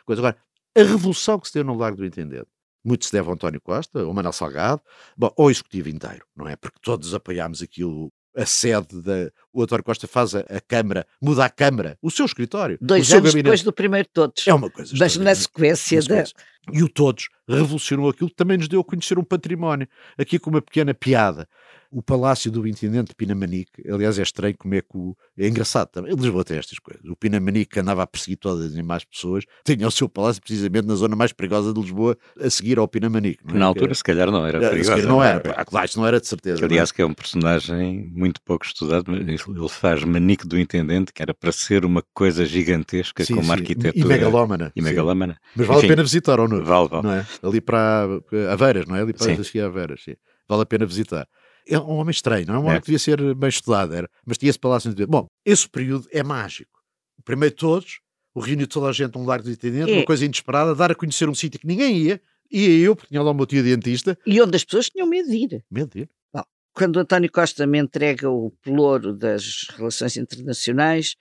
Coisa. 0.05 0.21
Agora, 0.21 0.37
a 0.75 0.83
revolução 0.83 1.39
que 1.39 1.47
se 1.47 1.53
deu 1.53 1.63
no 1.63 1.75
Largo 1.75 1.97
do 1.97 2.05
Intendente, 2.05 2.47
muito 2.83 3.05
se 3.05 3.11
deve 3.11 3.27
ao 3.27 3.33
António 3.33 3.61
Costa, 3.61 4.01
ao 4.01 4.13
Manuel 4.13 4.33
Salgado, 4.33 4.81
bom, 5.17 5.33
ao 5.37 5.51
Executivo 5.51 5.89
inteiro, 5.89 6.25
não 6.35 6.47
é? 6.47 6.55
Porque 6.55 6.77
todos 6.81 7.13
apoiámos 7.13 7.61
aquilo 7.61 8.11
a 8.35 8.45
sede 8.45 9.01
da. 9.01 9.31
O 9.53 9.61
António 9.63 9.83
Costa 9.83 10.07
faz 10.07 10.35
a, 10.35 10.39
a 10.41 10.61
Câmara, 10.61 11.05
muda 11.21 11.45
a 11.45 11.49
Câmara, 11.49 11.97
o 12.01 12.09
seu 12.09 12.25
escritório. 12.25 12.77
Dois 12.81 13.07
seu 13.07 13.17
anos 13.17 13.31
gabinete. 13.31 13.43
depois 13.43 13.63
do 13.63 13.73
primeiro 13.73 14.07
Todos. 14.13 14.47
É 14.47 14.53
uma 14.53 14.69
coisa. 14.69 14.93
Mas 14.97 15.17
na 15.17 15.35
sequência, 15.35 15.97
na 15.97 16.01
sequência. 16.01 16.35
Da... 16.67 16.73
E 16.73 16.83
o 16.83 16.89
Todos 16.89 17.29
revolucionou 17.47 18.09
aquilo 18.09 18.29
que 18.29 18.35
também 18.35 18.57
nos 18.57 18.67
deu 18.67 18.81
a 18.81 18.83
conhecer 18.83 19.17
um 19.19 19.23
património. 19.23 19.87
Aqui 20.17 20.39
com 20.39 20.49
uma 20.49 20.61
pequena 20.61 20.93
piada 20.93 21.47
o 21.91 22.01
Palácio 22.01 22.49
do 22.49 22.65
Intendente 22.65 23.09
de 23.09 23.15
Pinamanique, 23.15 23.83
aliás 23.91 24.17
é 24.17 24.21
estranho 24.23 24.55
como 24.57 24.73
é 24.73 24.81
que 24.81 24.95
o... 24.95 25.15
é 25.37 25.47
engraçado 25.47 25.89
também, 25.89 26.13
Lisboa 26.15 26.43
tem 26.45 26.57
estas 26.57 26.79
coisas, 26.79 27.03
o 27.03 27.15
Pinamanique 27.15 27.79
andava 27.79 28.01
a 28.01 28.07
perseguir 28.07 28.37
todas 28.37 28.67
as 28.67 28.73
demais 28.73 29.03
pessoas, 29.03 29.43
tinha 29.65 29.85
o 29.85 29.91
seu 29.91 30.07
palácio 30.07 30.41
precisamente 30.41 30.87
na 30.87 30.95
zona 30.95 31.15
mais 31.15 31.33
perigosa 31.33 31.73
de 31.73 31.81
Lisboa, 31.81 32.17
a 32.39 32.49
seguir 32.49 32.79
ao 32.79 32.87
Pinamanique. 32.87 33.39
É? 33.47 33.53
Na 33.53 33.65
altura 33.65 33.93
se 33.93 34.03
calhar 34.03 34.31
não 34.31 34.45
era 34.45 34.59
perigosa. 34.59 35.05
Não 35.05 35.21
era, 35.21 35.65
claro, 35.65 35.91
não 35.97 36.07
era 36.07 36.21
de 36.21 36.27
certeza. 36.27 36.63
Aliás 36.63 36.91
que 36.91 37.01
é 37.01 37.05
um 37.05 37.13
personagem 37.13 38.09
muito 38.13 38.41
pouco 38.41 38.65
estudado, 38.65 39.13
ele 39.13 39.69
faz 39.69 40.03
Manique 40.03 40.47
do 40.47 40.57
Intendente, 40.57 41.11
que 41.11 41.21
era 41.21 41.33
para 41.33 41.51
ser 41.51 41.83
uma 41.83 42.03
coisa 42.13 42.45
gigantesca, 42.45 43.25
sim, 43.25 43.35
com 43.35 43.41
uma 43.41 43.55
sim. 43.55 43.61
arquitetura... 43.61 44.05
E 44.05 44.07
megalómana. 44.07 44.71
E 44.75 44.81
megalómana. 44.81 45.37
Mas 45.55 45.67
vale 45.67 45.79
Enfim, 45.79 45.87
a 45.87 45.89
pena 45.89 46.03
visitar, 46.03 46.39
ou 46.39 46.47
não? 46.47 46.63
Vale, 46.63 46.87
vale. 46.87 47.03
Não 47.03 47.13
é? 47.13 47.27
Ali 47.43 47.59
para 47.59 48.07
Aveiras, 48.49 48.85
não 48.85 48.95
é? 48.95 49.01
Ali 49.01 49.13
para 49.13 49.25
sim. 49.43 49.59
Aveiras, 49.59 50.03
sim. 50.03 50.15
Vale 50.47 50.63
a 50.63 50.65
pena 50.65 50.85
visitar 50.85 51.27
é 51.67 51.79
um 51.79 51.91
homem 51.91 52.11
estranho, 52.11 52.45
não 52.47 52.55
é 52.55 52.57
um 52.57 52.61
homem 52.63 52.77
é. 52.77 52.79
que 52.79 52.85
devia 52.85 52.99
ser 52.99 53.35
bem 53.35 53.49
estudado, 53.49 53.93
era, 53.93 54.09
mas 54.25 54.37
tinha 54.37 54.49
esse 54.49 54.59
palácio. 54.59 54.93
Bom, 55.07 55.27
esse 55.45 55.67
período 55.69 56.07
é 56.11 56.23
mágico. 56.23 56.81
O 57.17 57.23
primeiro 57.23 57.53
de 57.55 57.59
todos, 57.59 57.99
o 58.33 58.39
reuniu 58.39 58.67
toda 58.67 58.87
a 58.87 58.91
gente 58.91 59.15
num 59.15 59.25
largo 59.25 59.45
de 59.45 59.51
intendente, 59.51 59.91
é. 59.91 59.95
uma 59.95 60.05
coisa 60.05 60.25
inesperada, 60.25 60.73
dar 60.73 60.91
a 60.91 60.95
conhecer 60.95 61.29
um 61.29 61.35
sítio 61.35 61.59
que 61.59 61.67
ninguém 61.67 61.97
ia, 61.97 62.21
ia 62.49 62.85
eu, 62.85 62.95
porque 62.95 63.09
tinha 63.09 63.21
lá 63.21 63.31
o 63.31 63.33
meu 63.33 63.45
tio 63.45 63.63
dentista. 63.63 64.17
E 64.25 64.41
onde 64.41 64.55
as 64.55 64.63
pessoas 64.63 64.89
tinham 64.89 65.07
medo 65.07 65.29
de 65.29 65.37
ir. 65.37 65.63
Medo 65.69 65.91
de 65.91 65.99
ir. 66.01 66.09
Bom, 66.33 66.43
quando 66.73 66.99
António 66.99 67.31
Costa 67.31 67.67
me 67.67 67.79
entrega 67.79 68.29
o 68.29 68.51
pelouro 68.61 69.13
das 69.13 69.67
relações 69.77 70.17
internacionais, 70.17 71.15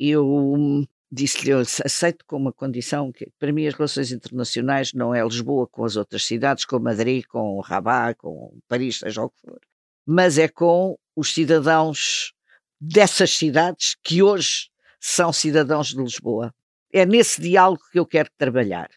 eu 0.00 0.26
hum, 0.26 0.84
disse-lhe, 1.10 1.52
aceito 1.52 2.24
com 2.26 2.36
uma 2.36 2.52
condição 2.52 3.12
que 3.12 3.28
para 3.38 3.52
mim 3.52 3.66
as 3.66 3.74
relações 3.74 4.10
internacionais 4.12 4.92
não 4.92 5.14
é 5.14 5.22
Lisboa 5.22 5.66
com 5.66 5.84
as 5.84 5.96
outras 5.96 6.24
cidades, 6.24 6.64
com 6.64 6.78
Madrid, 6.78 7.24
com 7.26 7.60
Rabat, 7.60 8.18
com 8.18 8.58
Paris, 8.68 8.98
seja 8.98 9.22
o 9.22 9.30
que 9.30 9.40
for 9.40 9.60
mas 10.06 10.38
é 10.38 10.48
com 10.48 10.96
os 11.16 11.32
cidadãos 11.34 12.32
dessas 12.80 13.30
cidades 13.36 13.96
que 14.02 14.22
hoje 14.22 14.68
são 15.00 15.32
cidadãos 15.32 15.88
de 15.88 15.96
Lisboa. 15.96 16.54
É 16.92 17.04
nesse 17.04 17.40
diálogo 17.40 17.82
que 17.90 17.98
eu 17.98 18.06
quero 18.06 18.30
trabalhar. 18.38 18.88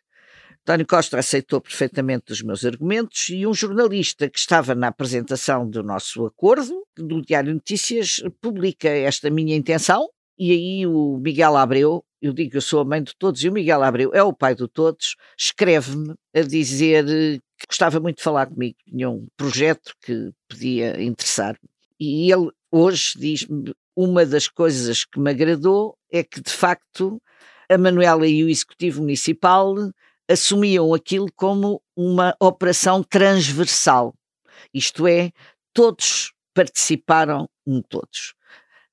António 0.62 0.86
Costa 0.86 1.18
aceitou 1.18 1.60
perfeitamente 1.60 2.32
os 2.32 2.44
meus 2.44 2.64
argumentos 2.64 3.30
e 3.30 3.48
um 3.48 3.54
jornalista 3.54 4.30
que 4.30 4.38
estava 4.38 4.76
na 4.76 4.90
apresentação 4.90 5.68
do 5.68 5.82
nosso 5.82 6.26
acordo, 6.26 6.86
do 6.96 7.22
Diário 7.22 7.54
Notícias, 7.54 8.22
publica 8.40 8.88
esta 8.88 9.32
minha 9.32 9.56
intenção 9.56 10.08
e 10.38 10.52
aí 10.52 10.86
o 10.86 11.18
Miguel 11.18 11.58
Abreu, 11.58 12.04
eu 12.22 12.34
digo 12.34 12.58
eu 12.58 12.62
sou 12.62 12.82
a 12.82 12.86
mãe 12.86 13.02
de 13.02 13.16
todos 13.16 13.44
e 13.44 13.50
o 13.50 13.52
Miguel 13.52 13.84
Abreu 13.84 14.12
é 14.14 14.24
o 14.24 14.34
pai 14.34 14.56
de 14.56 14.68
todos, 14.68 15.16
escreve-me 15.38 16.16
a 16.34 16.42
dizer 16.42 17.06
que 17.58 17.68
gostava 17.68 18.00
muito 18.00 18.18
de 18.18 18.24
falar 18.24 18.48
comigo, 18.48 18.76
tinha 18.88 19.10
um 19.10 19.28
projeto 19.38 19.94
que 20.02 20.32
podia 20.48 21.02
interessar-me. 21.02 21.60
E 22.00 22.32
ele 22.32 22.50
hoje 22.72 23.14
diz-me: 23.18 23.74
uma 23.96 24.26
das 24.26 24.48
coisas 24.48 25.06
que 25.06 25.20
me 25.20 25.32
agradou 25.32 25.98
é 26.12 26.24
que, 26.24 26.42
de 26.42 26.52
facto, 26.52 27.22
a 27.70 27.78
Manuela 27.78 28.28
e 28.28 28.44
o 28.44 28.50
Executivo 28.50 29.02
Municipal 29.02 29.76
assumiam 30.28 30.94
aquilo 30.94 31.28
como 31.36 31.82
uma 31.96 32.36
operação 32.40 33.04
transversal. 33.04 34.14
Isto 34.74 35.08
é, 35.08 35.32
todos 35.74 36.32
participaram, 36.54 37.50
um 37.66 37.82
todos 37.82 38.34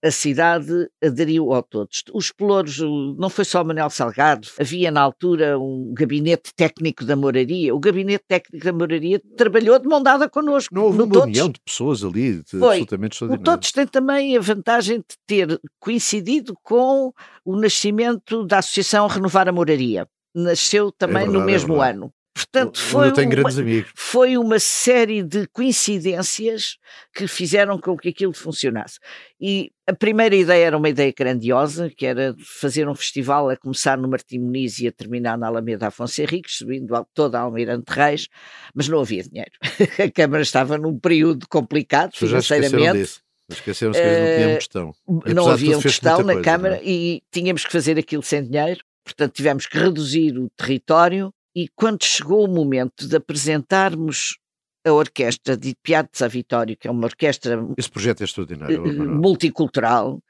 a 0.07 0.11
cidade 0.11 0.89
aderiu 1.03 1.53
ao 1.53 1.63
todos. 1.63 2.05
Os 2.13 2.31
pelouros, 2.31 2.79
não 3.19 3.29
foi 3.29 3.45
só 3.45 3.65
Manuel 3.65 3.91
Salgado, 3.91 4.49
havia 4.61 4.91
na 4.91 5.01
altura 5.01 5.59
um 5.59 5.93
gabinete 5.93 6.53
técnico 6.55 7.05
da 7.05 7.17
moraria. 7.17 7.75
O 7.75 7.81
gabinete 7.81 8.25
técnico 8.29 8.65
da 8.65 8.73
moraria 8.73 9.21
trabalhou 9.37 9.79
de 9.79 9.89
mão 9.89 10.03
dada 10.03 10.29
connosco. 10.29 10.75
Não 10.75 10.85
houve 10.85 11.03
uma 11.03 11.25
união 11.25 11.49
de 11.49 11.61
pessoas 11.61 12.05
ali, 12.05 12.43
de 12.43 12.59
foi. 12.59 12.81
absolutamente 12.81 13.25
O 13.25 13.39
Todos 13.39 13.73
tem 13.73 13.87
também 13.87 14.37
a 14.37 14.41
vantagem 14.41 14.99
de 14.99 15.17
ter 15.27 15.61
coincidido 15.81 16.55
com 16.63 17.13
o 17.45 17.57
nascimento 17.57 18.45
da 18.45 18.59
Associação 18.59 19.07
Renovar 19.07 19.49
a 19.49 19.53
Moraria. 19.53 20.07
Nasceu 20.35 20.93
também 20.93 21.23
é 21.23 21.27
verdade, 21.27 21.39
no 21.39 21.43
é 21.43 21.47
mesmo 21.47 21.83
é 21.83 21.91
ano. 21.91 22.13
Portanto, 22.37 22.79
foi 22.79 23.09
uma, 23.09 23.51
foi 23.95 24.37
uma 24.37 24.59
série 24.59 25.23
de 25.23 25.47
coincidências 25.47 26.77
que 27.15 27.27
fizeram 27.27 27.79
com 27.79 27.97
que 27.97 28.11
aquilo 28.11 28.35
funcionasse. 28.35 28.99
E 29.41 29.73
A 29.89 29.93
primeira 29.93 30.35
ideia 30.35 30.67
era 30.67 30.77
uma 30.77 30.89
ideia 30.89 31.15
grandiosa, 31.17 31.89
que 31.89 32.05
era 32.05 32.35
fazer 32.41 32.89
um 32.89 32.95
festival 32.95 33.49
a 33.49 33.57
começar 33.57 33.97
no 33.97 34.09
Martim 34.09 34.41
Muniz 34.41 34.81
e 34.81 34.89
a 34.89 34.93
terminar 34.93 35.39
na 35.39 35.47
Alameda 35.47 35.87
Afonso 35.87 36.21
Henriques, 36.21 36.57
subindo 36.57 37.07
toda 37.15 37.39
a 37.39 37.43
Almirante 37.43 37.93
Reis, 37.93 38.27
mas 38.75 38.89
não 38.89 38.99
havia 38.99 39.23
dinheiro. 39.23 39.53
a 40.05 40.11
Câmara 40.11 40.43
estava 40.43 40.77
num 40.77 40.99
período 40.99 41.47
complicado 41.49 42.17
financeiramente. 42.17 43.21
Esqueceram-se 43.49 44.01
que 44.01 44.07
não 44.07 44.37
tinham 44.37 44.55
questão. 44.57 44.95
não 45.33 45.49
havia 45.49 45.79
questão 45.79 46.23
na 46.25 46.41
Câmara 46.41 46.77
não? 46.77 46.83
É? 46.83 46.85
e 46.85 47.23
tínhamos 47.31 47.65
que 47.65 47.71
fazer 47.71 47.97
aquilo 47.97 48.25
sem 48.25 48.43
dinheiro, 48.43 48.81
portanto 49.05 49.35
tivemos 49.35 49.67
que 49.67 49.79
reduzir 49.79 50.37
o 50.37 50.51
território 50.57 51.33
e 51.55 51.69
quando 51.77 52.05
chegou 52.05 52.45
o 52.45 52.53
momento 52.53 53.07
de 53.07 53.15
apresentarmos 53.15 54.37
a 54.87 54.93
orquestra 54.93 55.57
de 55.57 55.75
Piazza 55.83 56.29
Vitório, 56.29 56.77
que 56.77 56.87
é 56.87 56.91
uma 56.91 57.07
orquestra 57.07 57.59
Esse 57.77 57.91
projeto 57.91 58.21
é 58.21 58.25
extraordinário, 58.25 58.87
eh, 58.87 58.93
multicultural, 58.93 60.23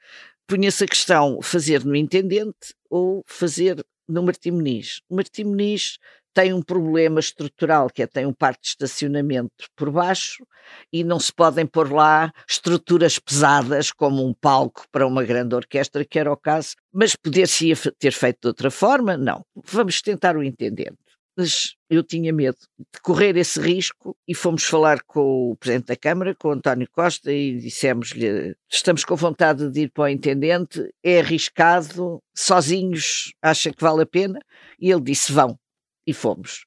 punha-se 0.47 0.83
a 0.83 0.87
questão 0.87 1.39
fazer 1.41 1.85
no 1.85 1.95
Intendente 1.95 2.73
ou 2.89 3.23
fazer 3.27 3.85
no 4.09 4.23
Martim 4.23 4.51
Muniz. 4.51 5.01
O 5.07 5.15
Martim 5.15 5.43
Muniz 5.43 5.99
tem 6.33 6.53
um 6.53 6.61
problema 6.61 7.19
estrutural, 7.19 7.89
que 7.89 8.01
é 8.01 8.07
tem 8.07 8.25
um 8.25 8.33
parque 8.33 8.61
de 8.61 8.69
estacionamento 8.69 9.67
por 9.75 9.91
baixo 9.91 10.45
e 10.91 11.03
não 11.03 11.19
se 11.19 11.33
podem 11.33 11.65
pôr 11.65 11.91
lá 11.91 12.31
estruturas 12.47 13.19
pesadas 13.19 13.91
como 13.91 14.25
um 14.25 14.33
palco 14.33 14.85
para 14.91 15.05
uma 15.05 15.23
grande 15.23 15.55
orquestra, 15.55 16.05
que 16.05 16.17
era 16.17 16.31
o 16.31 16.37
caso, 16.37 16.75
mas 16.91 17.15
poder-se 17.15 17.73
ter 17.97 18.11
feito 18.11 18.41
de 18.41 18.47
outra 18.47 18.71
forma? 18.71 19.17
Não. 19.17 19.43
Vamos 19.65 20.01
tentar 20.01 20.35
o 20.35 20.43
intendente 20.43 20.97
mas 21.37 21.75
eu 21.87 22.03
tinha 22.03 22.33
medo 22.33 22.57
de 22.77 22.99
correr 23.01 23.37
esse 23.37 23.61
risco 23.61 24.17
e 24.27 24.33
fomos 24.33 24.63
falar 24.63 25.03
com 25.03 25.51
o 25.51 25.55
Presidente 25.55 25.87
da 25.87 25.95
Câmara, 25.95 26.35
com 26.35 26.49
o 26.49 26.51
António 26.51 26.89
Costa, 26.91 27.31
e 27.31 27.59
dissemos-lhe: 27.59 28.55
estamos 28.69 29.05
com 29.05 29.15
vontade 29.15 29.69
de 29.69 29.81
ir 29.81 29.91
para 29.91 30.05
o 30.05 30.09
Intendente, 30.09 30.89
é 31.03 31.19
arriscado, 31.19 32.19
sozinhos 32.35 33.33
acha 33.41 33.71
que 33.71 33.83
vale 33.83 34.01
a 34.01 34.05
pena? 34.07 34.39
E 34.79 34.91
ele 34.91 35.01
disse: 35.01 35.31
vão. 35.31 35.57
E 36.05 36.13
fomos. 36.13 36.65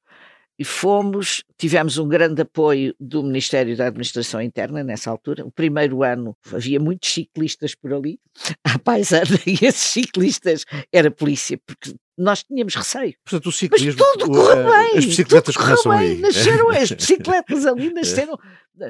E 0.61 0.65
fomos, 0.65 1.43
tivemos 1.57 1.97
um 1.97 2.07
grande 2.07 2.43
apoio 2.43 2.95
do 3.01 3.23
Ministério 3.23 3.75
da 3.75 3.87
Administração 3.87 4.43
Interna 4.43 4.85
nessa 4.85 5.11
altura. 5.11 5.43
O 5.43 5.51
primeiro 5.51 6.03
ano 6.03 6.37
havia 6.53 6.79
muitos 6.79 7.11
ciclistas 7.15 7.75
por 7.75 7.95
ali, 7.95 8.21
à 8.63 8.79
paisana, 8.79 9.41
e 9.47 9.55
esses 9.65 9.81
ciclistas 9.81 10.67
era 10.93 11.11
polícia, 11.11 11.59
porque 11.67 11.95
nós 12.19 12.43
tínhamos 12.43 12.75
receio. 12.75 13.15
Portanto, 13.25 13.47
o 13.47 13.53
ciclismo, 13.53 13.95
Mas 13.99 14.19
tudo 14.19 14.27
correu 14.31 14.67
o, 14.67 14.71
bem. 14.71 14.99
As 14.99 15.05
bicicletas 15.07 15.57
começam 15.57 15.93
bem. 15.93 15.99
aí. 16.01 16.19
Nasceram 16.19 16.69
as 16.77 16.93
bicicletas 16.93 17.65
ali, 17.65 17.95
nasceram. 17.95 18.39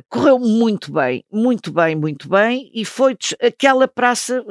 Correu 0.09 0.41
muito 0.41 0.91
bem, 0.93 1.25
muito 1.31 1.73
bem, 1.73 1.95
muito 1.95 2.29
bem, 2.29 2.69
e 2.75 2.85
foi 2.85 3.17
aquela 3.41 3.87
praça 3.87 4.45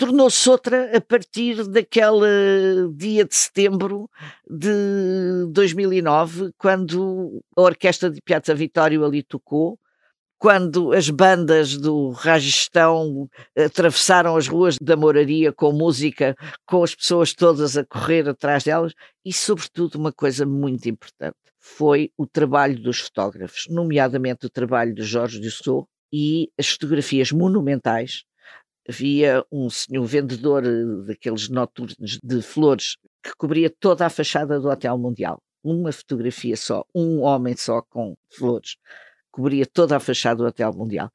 tornou-se 0.00 0.48
outra 0.48 0.96
a 0.96 1.00
partir 1.02 1.68
daquele 1.68 2.90
dia 2.94 3.22
de 3.22 3.36
setembro 3.36 4.08
de 4.48 5.46
2009, 5.50 6.52
quando 6.56 7.42
a 7.54 7.60
Orquestra 7.60 8.08
de 8.08 8.18
Piazza 8.22 8.54
Vitório 8.54 9.04
ali 9.04 9.22
tocou, 9.22 9.78
quando 10.38 10.94
as 10.94 11.10
bandas 11.10 11.76
do 11.76 12.12
Ragistão 12.12 13.28
atravessaram 13.54 14.36
as 14.36 14.48
ruas 14.48 14.78
da 14.80 14.96
moraria 14.96 15.52
com 15.52 15.70
música, 15.70 16.34
com 16.66 16.82
as 16.82 16.94
pessoas 16.94 17.34
todas 17.34 17.76
a 17.76 17.84
correr 17.84 18.26
atrás 18.26 18.64
delas, 18.64 18.94
e 19.22 19.34
sobretudo 19.34 19.96
uma 19.96 20.12
coisa 20.12 20.46
muito 20.46 20.88
importante, 20.88 21.36
foi 21.58 22.10
o 22.16 22.26
trabalho 22.26 22.80
dos 22.80 23.00
fotógrafos, 23.00 23.66
nomeadamente 23.68 24.46
o 24.46 24.50
trabalho 24.50 24.94
de 24.94 25.02
Jorge 25.02 25.38
Dussault 25.38 25.86
e 26.10 26.48
as 26.58 26.68
fotografias 26.70 27.30
monumentais 27.32 28.24
havia 28.88 29.44
um 29.50 29.68
senhor 29.70 30.04
vendedor 30.04 30.64
eh, 30.64 31.06
daqueles 31.06 31.48
noturnos 31.48 32.18
de 32.22 32.42
flores 32.42 32.96
que 33.22 33.34
cobria 33.36 33.70
toda 33.70 34.06
a 34.06 34.10
fachada 34.10 34.58
do 34.58 34.68
Hotel 34.68 34.96
Mundial. 34.98 35.42
Uma 35.62 35.92
fotografia 35.92 36.56
só, 36.56 36.84
um 36.94 37.20
homem 37.20 37.54
só 37.56 37.82
com 37.82 38.16
flores, 38.30 38.76
cobria 39.30 39.66
toda 39.66 39.96
a 39.96 40.00
fachada 40.00 40.42
do 40.42 40.48
Hotel 40.48 40.72
Mundial. 40.72 41.10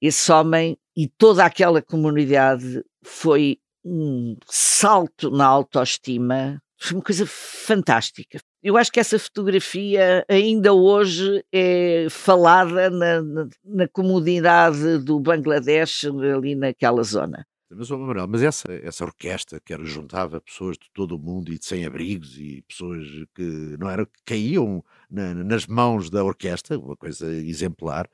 Esse 0.00 0.32
homem 0.32 0.78
e 0.96 1.06
toda 1.06 1.44
aquela 1.44 1.82
comunidade 1.82 2.82
foi 3.02 3.58
um 3.84 4.36
salto 4.46 5.30
na 5.30 5.46
autoestima, 5.46 6.60
foi 6.78 6.96
uma 6.96 7.04
coisa 7.04 7.26
fantástica. 7.26 8.40
Eu 8.62 8.76
acho 8.76 8.92
que 8.92 9.00
essa 9.00 9.18
fotografia 9.18 10.24
ainda 10.28 10.74
hoje 10.74 11.42
é 11.50 12.06
falada 12.10 12.90
na, 12.90 13.22
na, 13.22 13.48
na 13.64 13.88
comunidade 13.88 14.98
do 14.98 15.18
Bangladesh, 15.18 16.04
ali 16.04 16.54
naquela 16.54 17.02
zona. 17.02 17.46
Mas, 17.72 17.88
Manuel, 17.88 18.26
mas 18.26 18.42
essa, 18.42 18.72
essa 18.72 19.04
orquestra 19.04 19.60
que 19.60 19.72
era, 19.72 19.84
juntava 19.84 20.40
pessoas 20.40 20.76
de 20.76 20.90
todo 20.92 21.16
o 21.16 21.18
mundo 21.18 21.52
e 21.52 21.58
de 21.58 21.64
sem-abrigos 21.64 22.36
e 22.36 22.62
pessoas 22.68 23.06
que 23.34 23.42
não 23.78 23.88
eram, 23.88 24.04
que 24.04 24.20
caíam 24.26 24.84
na, 25.10 25.34
nas 25.34 25.66
mãos 25.66 26.08
da 26.08 26.22
orquestra, 26.22 26.78
uma 26.78 26.96
coisa 26.96 27.26
exemplar, 27.34 28.08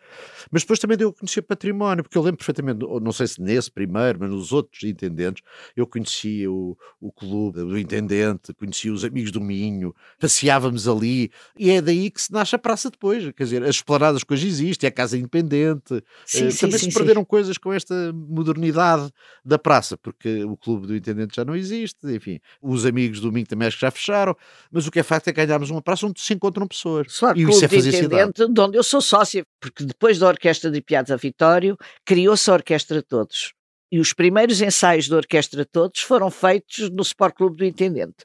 mas 0.51 0.63
depois 0.63 0.79
também 0.79 0.97
deu 0.97 1.11
a 1.11 1.13
conhecer 1.13 1.43
património, 1.43 2.03
porque 2.03 2.17
eu 2.17 2.23
lembro 2.23 2.39
perfeitamente, 2.39 2.81
não 3.03 3.13
sei 3.13 3.27
se 3.27 3.41
nesse 3.41 3.71
primeiro, 3.71 4.19
mas 4.21 4.31
nos 4.31 4.53
outros 4.53 4.83
intendentes, 4.83 5.43
eu 5.77 5.87
conhecia 5.87 6.51
o, 6.51 6.77
o 7.01 7.13
clube 7.13 7.61
do 7.61 7.79
intendente, 7.79 8.55
conhecia 8.55 8.93
os 8.93 9.05
amigos 9.05 9.31
do 9.31 9.41
Minho, 9.41 9.95
passeávamos 10.19 10.89
ali, 10.89 11.31
e 11.59 11.71
é 11.71 11.83
daí 11.83 12.11
que 12.11 12.21
se 12.21 12.33
nasce 12.33 12.55
a 12.57 12.59
praça 12.59 12.91
depois, 12.91 13.31
quer 13.33 13.45
dizer, 13.45 13.63
as 13.63 13.77
esplanadas 13.77 14.25
que 14.25 14.33
hoje 14.33 14.49
existem, 14.49 14.89
a 14.89 14.93
Casa 14.93 15.19
Independente, 15.19 16.03
sim, 16.25 16.47
uh, 16.47 16.53
sim, 16.53 16.59
também 16.59 16.79
sim, 16.79 16.91
se 16.91 16.97
perderam 16.97 17.25
coisas 17.25 17.59
com 17.59 17.73
esta 17.73 18.13
modernidade 18.13 19.11
da 19.45 19.59
praça, 19.59 19.97
porque 19.97 20.45
o 20.45 20.57
clube 20.57 20.87
do 20.87 20.97
intendente 20.97 21.37
já 21.37 21.45
não 21.45 21.55
existe, 21.55 21.99
enfim, 22.07 22.41
os 22.63 22.87
amigos 22.87 23.21
do 23.21 23.31
Minho 23.31 23.47
também 23.47 23.69
acho 23.69 23.77
que 23.77 23.83
já 23.83 23.91
fecharam, 23.91 24.35
mas 24.71 24.87
o 24.87 24.91
que 24.91 25.01
é 25.01 25.03
facto 25.03 25.29
é 25.29 25.33
que 25.33 25.45
ganhámos 25.45 25.71
uma 25.71 25.83
praça 25.83 26.07
onde 26.07 26.21
se 26.21 26.33
encontram 26.33 26.67
pessoas. 26.67 26.86
Claro, 27.19 27.39
e 27.39 27.43
isso 27.43 27.65
é 27.65 27.69
fazer 27.69 27.89
intendente, 27.89 28.37
cidade. 28.37 28.55
de 28.55 28.61
onde 28.61 28.79
eu 28.79 28.83
sou 28.83 29.01
sócia, 29.01 29.45
porque 29.61 29.85
depois 29.85 30.19
da 30.19 30.29
Orquestra 30.29 30.71
de 30.71 30.81
Piazza 30.81 31.17
Vitório, 31.17 31.77
criou-se 32.05 32.51
a 32.51 32.55
Orquestra 32.55 33.03
Todos. 33.03 33.53
E 33.91 34.01
os 34.01 34.13
primeiros 34.13 34.61
ensaios 34.61 35.09
da 35.09 35.17
Orquestra 35.17 35.65
Todos 35.65 36.01
foram 36.01 36.31
feitos 36.31 36.91
no 36.91 37.03
Sport 37.03 37.35
Clube 37.37 37.57
do 37.57 37.65
Intendente. 37.65 38.25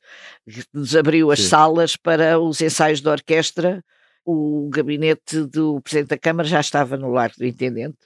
Nos 0.73 0.95
abriu 0.95 1.31
as 1.31 1.39
Sim. 1.39 1.47
salas 1.49 1.95
para 1.95 2.39
os 2.39 2.61
ensaios 2.61 3.01
da 3.01 3.11
orquestra 3.11 3.83
o 4.25 4.69
gabinete 4.69 5.43
do 5.43 5.81
Presidente 5.81 6.09
da 6.09 6.17
Câmara 6.17 6.47
já 6.47 6.59
estava 6.59 6.97
no 6.97 7.09
lar 7.09 7.31
do 7.37 7.45
Intendente. 7.45 7.97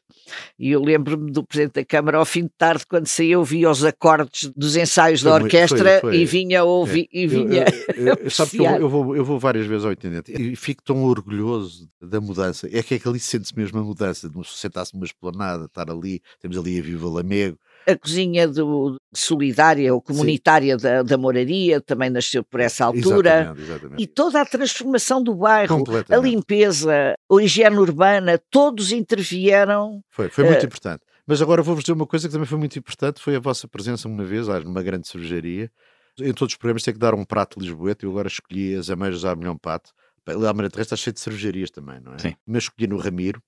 E 0.58 0.72
eu 0.72 0.82
lembro-me 0.82 1.32
do 1.32 1.44
Presidente 1.44 1.74
da 1.74 1.86
Câmara, 1.86 2.18
ao 2.18 2.26
fim 2.26 2.44
de 2.44 2.52
tarde, 2.58 2.86
quando 2.88 3.08
saía, 3.08 3.42
via 3.44 3.70
os 3.70 3.84
acordes 3.84 4.52
dos 4.56 4.76
ensaios 4.76 5.22
foi, 5.22 5.30
da 5.30 5.36
orquestra 5.36 6.00
foi, 6.00 6.12
foi. 6.12 6.18
e 6.18 6.26
vinha 6.26 6.64
ouvir. 6.64 7.08
É. 7.14 7.20
E 7.20 7.28
vinha 7.28 7.66
eu, 7.96 8.08
eu, 8.08 8.16
eu, 8.16 8.32
sabe 8.32 8.52
que 8.52 8.58
eu, 8.58 8.66
eu, 8.66 8.90
vou, 8.90 9.16
eu 9.16 9.26
vou 9.26 9.40
várias 9.40 9.66
vezes 9.66 9.86
ao 9.86 9.92
Intendente 9.92 10.32
e 10.32 10.56
fico 10.56 10.82
tão 10.84 11.04
orgulhoso 11.04 11.90
da 12.02 12.20
mudança. 12.20 12.68
É 12.72 12.82
que 12.82 12.96
é 12.96 13.00
que 13.00 13.08
ali 13.08 13.20
sente-se 13.20 13.56
mesmo 13.56 13.80
a 13.80 13.84
mudança, 13.84 14.30
de 14.30 14.48
sentar-se 14.48 14.94
numa 14.94 15.06
esplanada, 15.06 15.66
estar 15.66 15.90
ali, 15.90 16.22
temos 16.40 16.58
ali 16.58 16.80
a 16.80 16.82
Viva 16.82 17.08
Lamego, 17.08 17.58
a 17.88 17.96
cozinha 17.98 18.48
do, 18.48 18.98
solidária 19.14 19.94
ou 19.94 20.02
comunitária 20.02 20.78
da, 20.78 21.04
da, 21.04 21.18
moraria 21.18 21.80
também 21.80 22.10
nasceu 22.10 22.44
por 22.44 22.60
essa 22.60 22.86
altura. 22.86 23.42
Exatamente, 23.42 23.62
exatamente. 23.62 24.04
E 24.04 24.08
toda 24.08 24.42
a 24.42 24.46
transformação 24.46 25.22
do 25.22 25.36
bairro, 25.36 25.84
a 26.10 26.18
limpeza, 26.18 27.16
a 27.32 27.42
higiene 27.42 27.78
urbana, 27.78 28.40
todos 28.50 28.92
intervieram. 28.92 30.02
Foi, 30.10 30.30
foi 30.30 30.46
muito 30.46 30.64
uh, 30.64 30.66
importante. 30.66 31.02
Mas 31.28 31.42
agora 31.42 31.62
vou-vos 31.62 31.84
dizer 31.84 31.94
uma 31.94 32.06
coisa 32.06 32.28
que 32.28 32.32
também 32.32 32.48
foi 32.48 32.58
muito 32.58 32.78
importante, 32.78 33.22
foi 33.22 33.36
a 33.36 33.40
vossa 33.40 33.68
presença 33.68 34.08
uma 34.08 34.24
vez, 34.24 34.48
numa 34.64 34.84
grande 34.84 35.08
cervejaria. 35.08 35.72
Em 36.20 36.34
todos 36.34 36.54
os 36.54 36.58
programas 36.58 36.84
tem 36.84 36.94
que 36.94 37.00
dar 37.00 37.14
um 37.14 37.26
prato 37.26 37.60
lisboeta, 37.60 38.06
eu 38.06 38.12
agora 38.12 38.28
escolhi 38.28 38.76
as 38.76 38.90
ameijas 38.90 39.26
à 39.26 39.36
milhão 39.36 39.58
pato. 39.58 39.92
A 40.28 40.32
Almeida 40.32 40.72
Terrestre 40.72 40.82
está 40.82 40.96
cheio 40.96 41.14
de 41.14 41.20
cervejarias 41.20 41.70
também, 41.70 42.00
não 42.00 42.14
é? 42.14 42.20
Sim. 42.20 42.36
Mas 42.48 42.64
escolhi 42.64 42.88
no 42.88 42.98
Ramiro, 42.98 43.42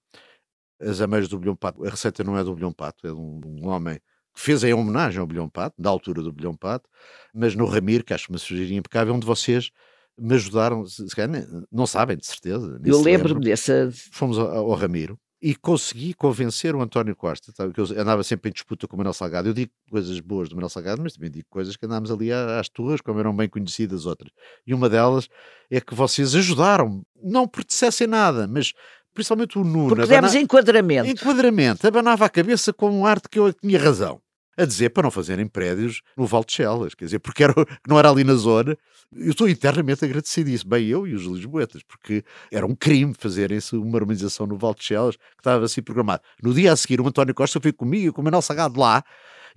as 0.80 1.02
ameijas 1.02 1.28
do 1.28 1.39
bilhão 1.39 1.56
pato. 1.56 1.84
A 1.86 1.89
receita 1.89 2.23
não 2.23 2.38
é 2.38 2.43
do 2.43 2.54
bilhão 2.54 2.71
pato, 2.71 3.08
é 3.08 3.10
de 3.12 3.15
um, 3.15 3.41
um 3.45 3.67
homem 3.67 4.00
fez 4.38 4.63
em 4.63 4.73
homenagem 4.73 5.19
ao 5.19 5.26
Bilhão 5.26 5.50
Pato, 5.50 5.82
da 5.82 5.89
altura 5.89 6.21
do 6.21 6.32
Bilhão 6.32 6.56
Pato, 6.56 6.88
mas 7.34 7.56
no 7.56 7.65
Ramiro, 7.65 8.04
que 8.04 8.13
acho 8.13 8.30
uma 8.30 8.38
sugestão 8.38 8.78
impecável, 8.78 9.13
onde 9.13 9.26
vocês 9.26 9.71
me 10.17 10.36
ajudaram, 10.36 10.86
se 10.86 11.08
calhar 11.15 11.43
não 11.71 11.88
sabem, 11.88 12.17
de 12.17 12.26
certeza. 12.26 12.80
Eu 12.84 13.02
lembro-me 13.02 13.43
dessa. 13.43 13.89
Fomos 14.12 14.38
ao, 14.38 14.47
ao, 14.47 14.73
Ramiro 14.73 15.19
e 15.41 15.56
consegui 15.56 16.13
convencer 16.13 16.76
o 16.76 16.82
António 16.82 17.15
Costa, 17.15 17.52
tá, 17.52 17.69
que 17.69 17.80
eu 17.80 17.86
andava 18.00 18.23
sempre 18.23 18.50
em 18.50 18.54
disputa 18.54 18.88
com 18.88 18.95
o 18.95 18.97
Manuel 18.97 19.13
Salgado. 19.13 19.50
Eu 19.50 19.54
digo 19.54 19.71
coisas 19.89 20.19
boas 20.19 20.50
do 20.50 20.56
Manuel 20.56 20.69
Salgado, 20.69 21.02
mas 21.02 21.13
também 21.13 21.30
digo 21.30 21.47
coisas 21.50 21.76
que 21.76 21.86
andámos 21.86 22.12
ali 22.12 22.32
às 22.32 22.69
tuas, 22.69 23.02
como 23.02 23.19
eram 23.19 23.36
bem 23.36 23.50
conhecidas 23.50 24.06
outras. 24.06 24.32
E 24.65 24.73
uma 24.73 24.89
delas 24.89 25.28
é 25.69 25.82
que 25.82 25.93
vocês 25.93 26.36
ajudaram, 26.36 27.04
não 27.23 27.47
porque 27.47 27.67
dissessem 27.67 28.08
nada, 28.08 28.47
mas 28.47 28.73
principalmente 29.13 29.58
o 29.60 29.63
Nuno. 29.63 29.89
Porque 29.89 30.08
demos 30.08 30.34
enquadramento. 30.34 31.10
Enquadramento, 31.10 31.88
abanava 31.88 32.26
a 32.26 32.30
cabeça 32.30 32.71
com 32.73 32.89
um 32.89 33.06
arte 33.06 33.30
que 33.30 33.39
eu 33.39 33.52
tinha 33.54 33.80
razão 33.80 34.21
a 34.58 34.65
dizer 34.65 34.89
para 34.89 35.04
não 35.04 35.12
fazerem 35.12 35.48
prédios 35.48 36.02
no 36.17 36.26
Val 36.26 36.43
de 36.43 36.54
Chelas, 36.54 36.96
quer 36.96 37.06
dizer, 37.06 37.20
porque 37.20 37.43
era, 37.43 37.54
não 37.88 38.00
era 38.00 38.10
ali 38.10 38.24
na 38.24 38.34
zona. 38.34 38.76
Eu 39.15 39.30
estou 39.30 39.48
internamente 39.48 40.04
agradecido 40.04 40.50
isso, 40.50 40.67
bem 40.67 40.88
eu 40.88 41.08
e 41.08 41.13
os 41.13 41.24
lisboetas, 41.24 41.84
porque 41.84 42.24
era 42.52 42.65
um 42.65 42.76
crime 42.76 43.13
fazerem-se 43.17 43.76
uma 43.76 43.96
urbanização 43.96 44.48
no 44.48 44.58
Val 44.58 44.74
de 44.74 44.84
Chelas 44.84 45.15
que 45.15 45.39
estava 45.39 45.63
assim 45.63 45.82
programado. 45.82 46.24
No 46.41 46.54
dia 46.54 46.74
a 46.74 46.76
seguir, 46.76 47.00
o 47.00 47.08
António 47.08 47.34
Costa 47.36 47.62
foi 47.62 47.72
comigo, 47.72 48.13
com 48.13 48.22
o 48.22 48.24
Manuel 48.24 48.41
Sagado 48.41 48.80
lá, 48.80 49.04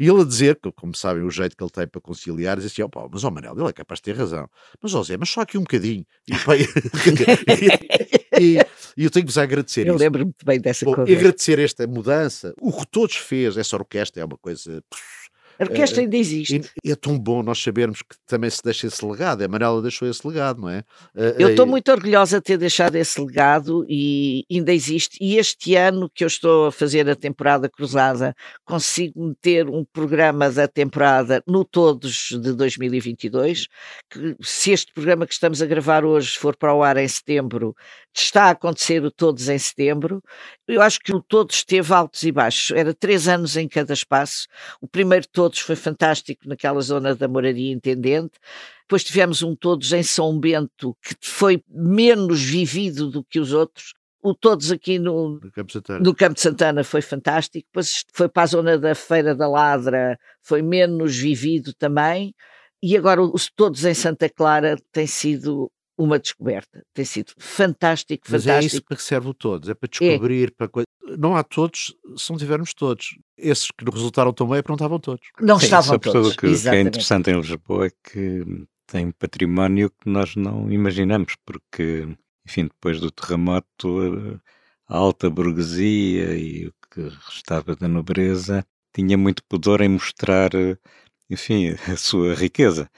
E 0.01 0.09
ele 0.09 0.23
a 0.23 0.25
dizer, 0.25 0.59
como 0.75 0.97
sabem, 0.97 1.23
o 1.23 1.31
jeito 1.31 1.55
que 1.55 1.63
ele 1.63 1.71
tem 1.71 1.87
para 1.87 2.01
conciliar, 2.01 2.57
diz 2.57 2.65
assim: 2.65 2.81
oh, 2.83 3.09
mas 3.13 3.23
ó 3.23 3.29
oh, 3.29 3.31
Manel, 3.31 3.55
ele 3.55 3.69
é 3.69 3.73
capaz 3.73 3.99
de 3.99 4.05
ter 4.05 4.17
razão. 4.17 4.49
Mas 4.81 4.95
ó 4.95 5.01
oh, 5.01 5.05
Zé, 5.05 5.19
mas 5.19 5.29
só 5.29 5.43
aqui 5.43 5.59
um 5.59 5.61
bocadinho. 5.61 6.07
E, 6.27 6.33
pá, 6.39 6.57
e, 8.41 8.57
e, 8.97 9.05
eu 9.05 9.11
tenho 9.11 9.27
que 9.27 9.31
vos 9.31 9.37
agradecer. 9.37 9.87
Eu 9.87 9.99
lembro-me 9.99 10.33
bem 10.43 10.59
dessa 10.59 10.87
coisa. 10.87 11.05
E 11.07 11.15
agradecer 11.15 11.59
esta 11.59 11.87
mudança. 11.87 12.55
O 12.59 12.73
que 12.73 12.87
todos 12.87 13.17
fez, 13.17 13.59
essa 13.59 13.77
orquestra 13.77 14.23
é 14.23 14.25
uma 14.25 14.39
coisa. 14.39 14.83
A 15.61 15.65
orquestra 15.65 16.01
ainda 16.01 16.17
existe. 16.17 16.63
E 16.83 16.91
é 16.91 16.97
tão 16.97 17.19
bom 17.19 17.43
nós 17.43 17.63
sabermos 17.63 18.01
que 18.01 18.17
também 18.27 18.49
se 18.49 18.63
deixa 18.63 18.87
esse 18.87 19.05
legado. 19.05 19.43
A 19.43 19.45
Amarela 19.45 19.83
deixou 19.83 20.09
esse 20.09 20.27
legado, 20.27 20.63
não 20.63 20.71
é? 20.71 20.83
Eu 21.39 21.51
estou 21.51 21.67
muito 21.67 21.91
orgulhosa 21.93 22.39
de 22.39 22.45
ter 22.45 22.57
deixado 22.57 22.97
esse 22.97 23.21
legado 23.21 23.85
e 23.89 24.45
ainda 24.51 24.73
existe. 24.73 25.19
E 25.21 25.37
este 25.37 25.77
ano 25.77 26.11
que 26.15 26.25
eu 26.25 26.29
estou 26.29 26.69
a 26.69 26.73
fazer 26.73 27.09
a 27.11 27.15
temporada 27.15 27.69
cruzada, 27.69 28.35
consigo 28.65 29.23
meter 29.27 29.69
um 29.69 29.85
programa 29.85 30.51
da 30.51 30.67
temporada 30.67 31.43
no 31.47 31.65
Todos 31.65 32.31
de 32.31 32.55
2022. 32.55 33.69
Que, 34.11 34.37
se 34.41 34.73
este 34.73 34.93
programa 34.95 35.27
que 35.27 35.35
estamos 35.35 35.61
a 35.61 35.67
gravar 35.67 36.05
hoje 36.05 36.39
for 36.39 36.57
para 36.57 36.75
o 36.75 36.83
ar 36.83 36.97
em 36.97 37.09
setembro, 37.09 37.75
está 38.15 38.45
a 38.45 38.51
acontecer 38.51 39.05
o 39.05 39.11
Todos 39.11 39.49
em 39.49 39.59
setembro. 39.59 40.23
Eu 40.73 40.83
acho 40.83 41.01
que 41.01 41.15
o 41.15 41.21
Todos 41.21 41.65
teve 41.65 41.93
altos 41.93 42.23
e 42.23 42.33
baixos. 42.33 42.77
Era 42.77 42.95
três 42.95 43.29
anos 43.29 43.57
em 43.57 43.69
cada 43.69 43.93
espaço. 43.93 44.47
O 44.81 44.87
primeiro 44.87 45.27
Todos 45.29 45.59
foi 45.59 45.77
fantástico 45.77 46.49
naquela 46.49 46.81
zona 46.81 47.15
da 47.15 47.29
Moraria 47.29 47.73
Intendente. 47.73 48.39
Depois 48.83 49.05
tivemos 49.05 49.43
um 49.43 49.55
Todos 49.55 49.93
em 49.93 50.03
São 50.03 50.39
Bento, 50.39 50.97
que 51.03 51.15
foi 51.21 51.63
menos 51.69 52.43
vivido 52.43 53.11
do 53.11 53.25
que 53.25 53.39
os 53.39 53.53
outros. 53.53 53.93
O 54.23 54.35
Todos 54.35 54.71
aqui 54.71 54.99
no, 54.99 55.41
no, 55.41 55.53
Campo 55.53 55.73
Santana. 55.73 56.01
no 56.01 56.15
Campo 56.15 56.35
de 56.35 56.41
Santana 56.41 56.85
foi 56.85 57.01
fantástico. 57.01 57.67
Depois 57.69 58.05
foi 58.13 58.29
para 58.29 58.43
a 58.43 58.47
zona 58.47 58.79
da 58.79 58.95
Feira 58.95 59.35
da 59.35 59.49
Ladra, 59.49 60.19
foi 60.43 60.63
menos 60.63 61.17
vivido 61.17 61.73
também. 61.75 62.35
E 62.83 62.97
agora 62.97 63.23
os 63.23 63.51
Todos 63.51 63.85
em 63.85 63.95
Santa 63.95 64.29
Clara 64.29 64.77
tem 64.93 65.07
sido 65.07 65.71
uma 66.01 66.19
descoberta. 66.19 66.83
Tem 66.95 67.05
sido 67.05 67.33
fantástico, 67.39 68.27
Mas 68.31 68.45
fantástico. 68.45 68.65
é 68.65 68.67
isso 68.67 68.85
para 68.85 68.97
que 68.97 69.03
serve 69.03 69.29
o 69.29 69.35
todos, 69.35 69.69
é 69.69 69.75
para 69.75 69.89
descobrir, 69.89 70.49
é. 70.49 70.67
para 70.67 70.85
Não 71.19 71.37
há 71.37 71.43
todos 71.43 71.95
se 72.17 72.31
não 72.31 72.39
tivermos 72.39 72.73
todos. 72.73 73.19
Esses 73.37 73.71
que 73.71 73.85
resultaram 73.85 74.33
tão 74.33 74.49
bem 74.49 74.59
é 74.59 74.63
porque 74.63 74.71
não 74.73 74.77
estavam 74.77 74.99
todos. 74.99 75.29
Não 75.41 75.59
Sim, 75.59 75.65
estavam 75.67 75.99
todos. 75.99 76.37
Que, 76.37 76.59
que 76.59 76.69
é 76.69 76.81
interessante 76.81 77.31
em 77.31 77.37
Lisboa 77.41 77.87
é 77.87 77.91
que 77.91 78.45
tem 78.87 79.11
património 79.13 79.91
que 79.91 80.09
nós 80.09 80.35
não 80.37 80.71
imaginamos, 80.73 81.37
porque, 81.45 82.09
enfim, 82.47 82.65
depois 82.65 82.99
do 82.99 83.11
terremoto, 83.11 84.41
a 84.89 84.97
alta 84.97 85.29
burguesia 85.29 86.35
e 86.37 86.67
o 86.67 86.73
que 86.91 87.03
restava 87.27 87.77
da 87.77 87.87
nobreza 87.87 88.65
tinha 88.93 89.17
muito 89.19 89.45
pudor 89.45 89.83
em 89.83 89.89
mostrar, 89.91 90.51
enfim, 91.29 91.77
a 91.93 91.97
sua 91.97 92.35
riqueza 92.35 92.91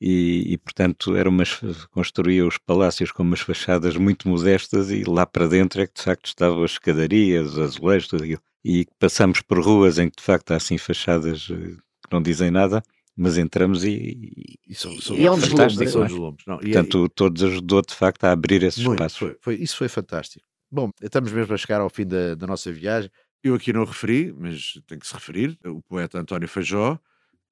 e, 0.00 0.52
e, 0.52 0.58
portanto 0.58 1.16
era 1.16 1.28
umas, 1.28 1.58
construía 1.90 2.46
os 2.46 2.58
palácios 2.58 3.10
com 3.10 3.22
umas 3.22 3.40
fachadas 3.40 3.96
muito 3.96 4.28
modestas 4.28 4.90
e 4.90 5.04
lá 5.04 5.24
para 5.24 5.48
dentro 5.48 5.80
é 5.80 5.86
que 5.86 5.94
de 5.94 6.02
facto 6.02 6.26
estavam 6.26 6.62
as 6.62 6.72
escadarias, 6.72 7.52
os 7.52 7.58
azulejos, 7.58 8.08
tudo 8.08 8.24
aquilo. 8.24 8.42
E 8.64 8.86
passamos 8.98 9.40
por 9.40 9.60
ruas 9.60 9.98
em 9.98 10.10
que 10.10 10.16
de 10.16 10.22
facto 10.22 10.50
há 10.50 10.56
assim 10.56 10.76
fachadas 10.76 11.48
eh, 11.50 11.76
que 11.76 12.12
não 12.12 12.20
dizem 12.20 12.50
nada, 12.50 12.82
mas 13.16 13.38
entramos 13.38 13.84
e, 13.84 14.58
e, 14.68 14.74
são, 14.74 15.00
são 15.00 15.16
e 15.16 15.24
é 15.24 15.30
um 15.30 15.38
fantástico. 15.38 15.88
São 15.88 16.36
não, 16.46 16.58
Portanto, 16.58 17.08
todos 17.08 17.42
ajudou 17.42 17.80
de 17.80 17.94
facto 17.94 18.24
a 18.24 18.32
abrir 18.32 18.62
esses 18.62 18.84
muito, 18.84 19.00
espaços. 19.00 19.18
Foi, 19.18 19.36
foi, 19.40 19.54
isso 19.54 19.76
foi 19.76 19.88
fantástico. 19.88 20.44
Bom, 20.70 20.90
estamos 21.00 21.32
mesmo 21.32 21.54
a 21.54 21.56
chegar 21.56 21.80
ao 21.80 21.88
fim 21.88 22.06
da, 22.06 22.34
da 22.34 22.46
nossa 22.46 22.70
viagem. 22.70 23.10
Eu 23.42 23.54
aqui 23.54 23.72
não 23.72 23.84
referi, 23.84 24.34
mas 24.36 24.72
tenho 24.86 25.00
que 25.00 25.06
se 25.06 25.14
referir, 25.14 25.58
o 25.64 25.80
poeta 25.80 26.18
António 26.18 26.48
Feijó, 26.48 26.98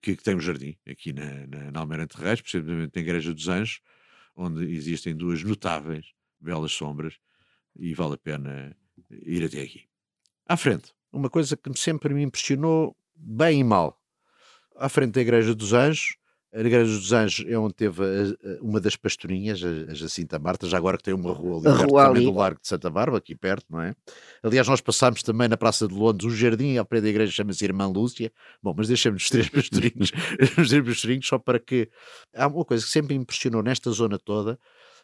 que, 0.05 0.17
que 0.17 0.23
tem 0.23 0.37
um 0.37 0.41
jardim 0.41 0.77
aqui 0.87 1.15
na, 1.15 1.47
na, 1.47 1.71
na 1.71 1.81
Almeirante 1.81 2.19
Reis, 2.19 2.41
precisamente 2.43 2.93
na 2.95 3.01
Igreja 3.01 3.33
dos 3.33 3.49
Anjos, 3.49 3.81
onde 4.37 4.65
existem 4.75 5.17
duas 5.17 5.43
notáveis 5.43 6.13
belas 6.39 6.73
sombras 6.73 7.15
e 7.75 7.95
vale 7.95 8.15
a 8.15 8.19
pena 8.19 8.77
ir 9.11 9.43
até 9.45 9.63
aqui. 9.63 9.89
À 10.47 10.59
frente, 10.59 10.93
uma 11.11 11.31
coisa 11.31 11.57
que 11.57 11.73
sempre 11.79 12.13
me 12.13 12.23
impressionou, 12.23 12.95
bem 13.17 13.61
e 13.61 13.65
mal. 13.65 13.99
À 14.77 14.91
frente 14.91 15.13
da 15.13 15.23
Igreja 15.23 15.55
dos 15.55 15.73
Anjos, 15.73 16.17
a 16.55 16.61
Igreja 16.61 16.85
dos 16.85 17.13
Anjos 17.13 17.45
é 17.49 17.59
onde 17.59 17.75
teve 17.75 18.01
uma 18.61 18.81
das 18.81 18.95
pastorinhas, 18.95 19.61
a, 19.65 19.91
a, 19.91 19.95
Jacinta 19.95 20.39
Marta, 20.39 20.69
já 20.69 20.79
agora 20.79 20.97
que 20.97 21.03
tem 21.03 21.13
uma 21.13 21.33
rua 21.33 21.59
ali 21.59 21.67
a 21.67 21.77
perto 21.77 21.91
rua 21.91 22.09
ali. 22.09 22.25
do 22.25 22.33
Largo 22.33 22.61
de 22.61 22.69
Santa 22.69 22.89
Bárbara, 22.89 23.19
aqui 23.19 23.35
perto, 23.35 23.67
não 23.69 23.81
é? 23.81 23.93
Aliás, 24.41 24.69
nós 24.69 24.81
passámos 24.81 25.25
também 25.25 25.49
na 25.49 25.57
Praça 25.57 25.89
de 25.89 25.95
Londres, 25.95 26.33
um 26.33 26.37
jardim 26.37 26.77
ao 26.77 26.85
pé 26.85 27.01
da 27.01 27.09
igreja 27.09 27.33
chama-se 27.33 27.65
Irmã 27.65 27.89
Lúcia. 27.89 28.33
Bom, 28.63 28.73
mas 28.77 28.87
deixamos 28.87 29.25
os 29.25 29.29
três 29.29 29.49
pastorinhos, 29.51 30.13
os 30.57 30.69
três 30.69 30.85
pastorinhos 30.85 31.27
só 31.27 31.39
para 31.39 31.59
que... 31.59 31.91
Há 32.33 32.47
uma 32.47 32.65
coisa 32.65 32.85
que 32.85 32.91
sempre 32.91 33.17
me 33.17 33.23
impressionou 33.23 33.61
nesta 33.61 33.91
zona 33.91 34.17
toda, 34.17 34.57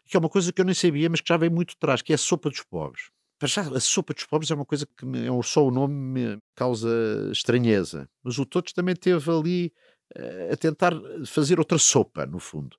que 0.06 0.16
é 0.16 0.20
uma 0.20 0.28
coisa 0.28 0.52
que 0.52 0.60
eu 0.60 0.64
nem 0.64 0.74
sabia, 0.74 1.10
mas 1.10 1.20
que 1.20 1.28
já 1.28 1.36
vem 1.36 1.50
muito 1.50 1.74
atrás, 1.76 2.00
que 2.00 2.12
é 2.12 2.14
a 2.14 2.18
sopa 2.18 2.48
dos 2.48 2.62
pobres. 2.62 3.10
A 3.42 3.80
sopa 3.80 4.12
dos 4.12 4.26
pobres 4.26 4.50
é 4.50 4.54
uma 4.54 4.66
coisa 4.66 4.86
que 4.86 5.06
me, 5.06 5.26
é 5.26 5.42
só 5.42 5.66
o 5.66 5.70
nome 5.70 5.94
me 5.94 6.38
causa 6.54 6.90
estranheza. 7.32 8.06
Mas 8.22 8.38
o 8.38 8.44
Todos 8.44 8.72
também 8.72 8.94
teve 8.94 9.30
ali 9.30 9.72
a 10.52 10.56
tentar 10.56 10.92
fazer 11.26 11.58
outra 11.58 11.78
sopa, 11.78 12.26
no 12.26 12.38
fundo. 12.38 12.76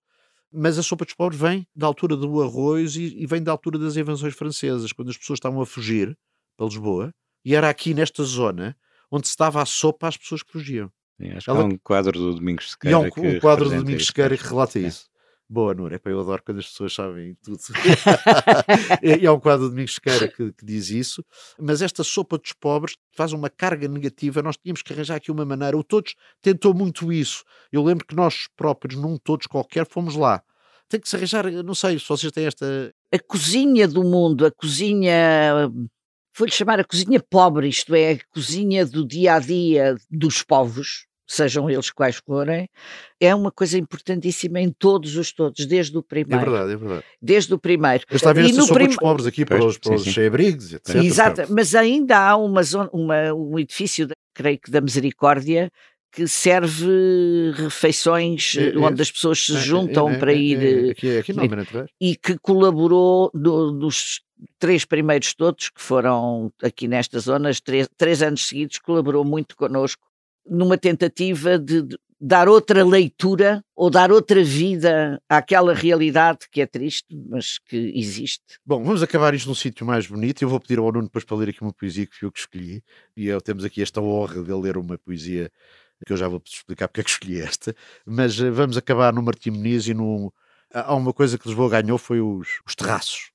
Mas 0.52 0.78
a 0.78 0.84
sopa 0.84 1.06
dos 1.06 1.14
pobres 1.14 1.40
vem 1.40 1.66
da 1.74 1.88
altura 1.88 2.16
do 2.18 2.42
arroz 2.42 2.96
e, 2.96 3.22
e 3.22 3.26
vem 3.26 3.42
da 3.42 3.52
altura 3.52 3.80
das 3.80 3.96
invasões 3.96 4.36
francesas, 4.36 4.92
quando 4.92 5.10
as 5.10 5.18
pessoas 5.18 5.38
estavam 5.38 5.62
a 5.62 5.66
fugir 5.66 6.18
para 6.58 6.66
Lisboa, 6.66 7.14
e 7.44 7.56
era 7.56 7.70
aqui 7.70 7.94
nesta 7.94 8.24
zona 8.24 8.76
onde 9.10 9.28
se 9.28 9.38
dava 9.38 9.62
a 9.62 9.66
sopa 9.66 10.08
às 10.08 10.18
pessoas 10.18 10.44
que 10.44 10.52
fugiam. 10.52 10.92
Sim, 11.20 11.32
acho 11.32 11.50
Ela... 11.50 11.60
que 11.60 11.66
há 11.66 11.68
um 11.68 11.78
quadro 11.78 12.20
do 12.20 12.36
Domingos 12.36 12.72
Sequeira. 12.72 12.92
E 12.92 12.96
há 12.96 13.00
um, 13.00 13.36
um 13.36 13.40
quadro 13.40 13.70
do 13.70 13.76
Domingos 13.76 14.08
Sequeira 14.08 14.38
que 14.38 14.44
relata 14.44 14.80
isso. 14.80 15.11
Boa, 15.54 15.74
Nura. 15.74 15.98
É 15.98 16.10
eu 16.10 16.22
adoro 16.22 16.42
quando 16.46 16.60
as 16.60 16.68
pessoas 16.68 16.94
sabem 16.94 17.36
tudo. 17.44 17.60
e 19.04 19.20
é 19.28 19.30
um 19.30 19.38
quadro 19.38 19.66
de 19.66 19.72
Domingos 19.72 19.96
Sequeira 19.96 20.30
que, 20.30 20.54
que, 20.54 20.66
diz 20.66 20.90
isso. 20.90 21.26
Mas 21.60 21.82
esta 21.82 22.06
sopa 22.06 22.38
dos 22.38 22.54
pobres 22.54 22.96
faz 23.18 23.34
uma 23.34 23.50
carga 23.50 23.86
negativa. 23.86 24.42
Nós 24.42 24.56
tínhamos 24.56 24.82
que 24.82 24.94
arranjar 24.94 25.18
aqui 25.18 25.30
uma 25.30 25.44
maneira. 25.44 25.78
O 25.78 25.84
Todos 25.84 26.16
tentou 26.42 26.74
muito 26.74 27.12
isso. 27.12 27.44
Eu 27.70 27.84
lembro 27.84 28.06
que 28.08 28.16
nós 28.16 28.48
próprios, 28.56 28.98
num 28.98 29.18
Todos 29.18 29.46
qualquer, 29.46 29.86
fomos 29.90 30.16
lá. 30.16 30.42
Tem 30.88 31.02
que 31.02 31.10
se 31.10 31.18
arranjar, 31.18 31.52
não 31.52 31.76
sei 31.76 32.00
se 32.00 32.08
vocês 32.08 32.32
têm 32.32 32.46
esta. 32.46 32.94
A 33.12 33.20
cozinha 33.20 33.90
do 33.90 34.06
mundo, 34.06 34.46
a 34.46 34.52
cozinha. 34.52 35.70
Vou-lhe 36.38 36.54
chamar 36.54 36.80
a 36.80 36.86
cozinha 36.86 37.22
pobre, 37.30 37.68
isto 37.68 37.94
é, 37.94 38.14
a 38.14 38.20
cozinha 38.34 38.86
do 38.86 39.06
dia 39.06 39.34
a 39.34 39.40
dia 39.40 39.98
dos 40.10 40.44
povos 40.44 41.11
sejam 41.32 41.70
eles 41.70 41.90
quais 41.90 42.18
forem, 42.18 42.70
é 43.20 43.34
uma 43.34 43.52
coisa 43.52 43.78
importantíssima 43.78 44.60
em 44.60 44.70
todos 44.70 45.16
os 45.16 45.32
todos, 45.32 45.66
desde 45.66 45.98
o 45.98 46.04
primeiro. 46.04 46.42
É 46.42 46.50
verdade, 46.50 46.74
é 46.74 46.76
verdade. 46.76 47.04
Desde 47.22 47.54
o 47.54 47.60
primeiro. 47.60 48.04
Eu 48.10 48.16
estava 48.18 48.40
a 48.40 48.44
ver 48.44 48.50
e 48.50 48.54
no 48.54 48.68
prim... 48.68 48.96
pobres 48.96 49.26
aqui 49.26 49.46
para 49.46 49.64
os, 49.64 49.78
para 49.78 49.96
os 49.96 50.04
cheia-abrigos, 50.04 50.74
etc. 50.74 50.96
Exato, 50.96 51.42
mas 51.50 51.74
ainda 51.74 52.18
há 52.18 52.36
uma 52.36 52.62
zona, 52.64 52.90
uma, 52.92 53.34
um 53.34 53.58
edifício, 53.58 54.08
creio 54.34 54.60
que 54.60 54.70
da 54.70 54.82
Misericórdia, 54.82 55.72
que 56.12 56.28
serve 56.28 57.52
refeições 57.56 58.56
é, 58.58 58.72
é, 58.72 58.78
onde 58.78 59.02
as 59.02 59.10
pessoas 59.10 59.46
se 59.46 59.56
é, 59.56 59.60
juntam 59.60 60.10
é, 60.10 60.18
para 60.18 60.34
ir. 60.34 60.92
aqui, 60.92 61.18
aqui 61.18 61.34
não, 61.34 61.46
e 62.00 62.18
que 62.18 62.38
colaborou 62.40 63.32
no, 63.34 63.72
nos 63.72 64.22
três 64.60 64.84
primeiros 64.84 65.34
todos, 65.34 65.70
que 65.70 65.82
foram 65.82 66.52
aqui 66.62 66.88
nesta 66.88 67.20
zona, 67.20 67.52
três, 67.64 67.88
três 67.98 68.22
anos 68.22 68.46
seguidos, 68.46 68.80
colaborou 68.80 69.24
muito 69.24 69.56
connosco 69.56 70.11
numa 70.46 70.78
tentativa 70.78 71.58
de 71.58 71.88
dar 72.22 72.48
outra 72.48 72.86
leitura 72.86 73.64
ou 73.76 73.90
dar 73.90 74.12
outra 74.12 74.44
vida 74.44 75.20
àquela 75.28 75.74
realidade 75.74 76.48
que 76.52 76.62
é 76.62 76.68
triste, 76.68 77.08
mas 77.28 77.58
que 77.58 77.92
existe. 77.96 78.44
Bom, 78.64 78.84
vamos 78.84 79.02
acabar 79.02 79.34
isto 79.34 79.48
num 79.48 79.56
sítio 79.56 79.86
mais 79.88 80.06
bonito. 80.06 80.44
Eu 80.44 80.50
vou 80.50 80.60
pedir 80.60 80.78
ao 80.78 80.92
Nuno 80.92 81.06
depois 81.06 81.26
para 81.26 81.38
ler 81.38 81.50
aqui 81.50 81.64
uma 81.64 81.74
poesia 81.74 82.06
que 82.06 82.24
eu 82.24 82.32
que 82.32 82.40
escolhi. 82.40 82.84
E 83.18 83.28
eu 83.28 83.42
temos 83.42 83.66
aqui 83.66 83.82
esta 83.82 84.00
honra 84.00 84.44
de 84.44 84.54
ler 84.54 84.78
uma 84.78 85.00
poesia 85.00 85.52
que 86.06 86.14
eu 86.14 86.18
já 86.18 86.28
vou 86.28 86.42
explicar 86.46 86.88
porque 86.88 87.02
é 87.02 87.04
que 87.04 87.10
escolhi 87.10 87.42
esta. 87.42 87.76
Mas 88.06 88.40
uh, 88.40 88.52
vamos 88.52 88.78
acabar 88.78 89.12
no 89.12 89.24
Martim 89.24 89.50
Muniz 89.50 89.88
e 89.88 89.94
no... 89.94 90.32
Há 90.72 90.94
uma 90.94 91.14
coisa 91.14 91.38
que 91.38 91.48
Lisboa 91.48 91.82
ganhou 91.82 91.98
foi 91.98 92.22
os, 92.22 92.62
os 92.66 92.76
terraços. 92.76 93.31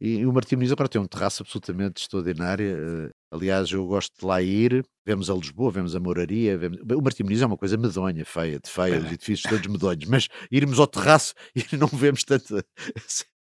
E, 0.00 0.18
e 0.18 0.26
o 0.26 0.32
Martim 0.32 0.56
Muniz 0.56 0.70
agora 0.70 0.88
tem 0.88 1.00
um 1.00 1.06
terraço 1.06 1.42
absolutamente 1.42 2.02
extraordinário. 2.02 3.08
Uh, 3.08 3.10
aliás, 3.30 3.70
eu 3.70 3.86
gosto 3.86 4.18
de 4.18 4.24
lá 4.24 4.40
ir. 4.40 4.84
Vemos 5.04 5.28
a 5.28 5.34
Lisboa, 5.34 5.72
vemos 5.72 5.96
a 5.96 6.00
Moraria. 6.00 6.56
Vemos... 6.56 6.78
O 6.80 7.02
Martim 7.02 7.24
Muniz 7.24 7.42
é 7.42 7.46
uma 7.46 7.56
coisa 7.56 7.76
medonha, 7.76 8.24
feia, 8.24 8.60
de 8.60 8.70
feia, 8.70 8.98
os 8.98 9.06
edifícios 9.12 9.50
todos 9.50 9.66
medonhos. 9.66 10.04
Mas 10.04 10.28
irmos 10.50 10.78
ao 10.78 10.86
terraço 10.86 11.34
e 11.54 11.76
não 11.76 11.88
vemos 11.88 12.22
tanta. 12.22 12.64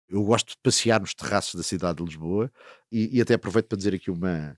Eu 0.07 0.23
gosto 0.23 0.49
de 0.49 0.57
passear 0.61 0.99
nos 1.01 1.13
terraços 1.15 1.55
da 1.55 1.63
cidade 1.63 1.97
de 1.97 2.03
Lisboa 2.03 2.51
e, 2.91 3.17
e 3.17 3.21
até 3.21 3.33
aproveito 3.33 3.67
para 3.67 3.77
dizer 3.77 3.95
aqui 3.95 4.11
uma. 4.11 4.55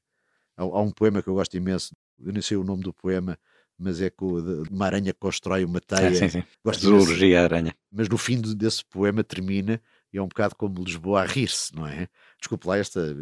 Há, 0.58 0.64
há, 0.64 0.82
um 0.82 0.92
poema 0.92 1.22
que 1.24 1.30
eu 1.30 1.36
gosto 1.36 1.56
imenso, 1.56 1.96
eu 2.20 2.34
nem 2.34 2.42
sei 2.42 2.58
o 2.58 2.64
nome 2.64 2.84
do 2.84 2.94
poema, 2.94 3.38
mas 3.78 4.02
é 4.02 4.10
que 4.10 4.24
uma 4.70 4.86
aranha 4.86 5.14
constrói 5.14 5.64
uma 5.64 5.80
teia. 5.80 6.10
Ah, 6.10 6.16
sim, 6.16 6.28
sim. 6.28 6.44
Gosto 6.64 6.82
Zoologia 6.82 7.44
aranha. 7.44 7.74
Mas 7.90 8.10
no 8.10 8.18
fim 8.18 8.42
desse 8.42 8.84
poema 8.84 9.24
termina 9.24 9.82
e 10.16 10.18
é 10.18 10.22
um 10.22 10.30
bocado 10.30 10.56
como 10.56 10.82
Lisboa 10.82 11.24
a 11.24 11.26
rir-se, 11.26 11.76
não 11.76 11.86
é? 11.86 12.08
Desculpe 12.40 12.66
lá 12.70 12.78
esta, 12.78 13.14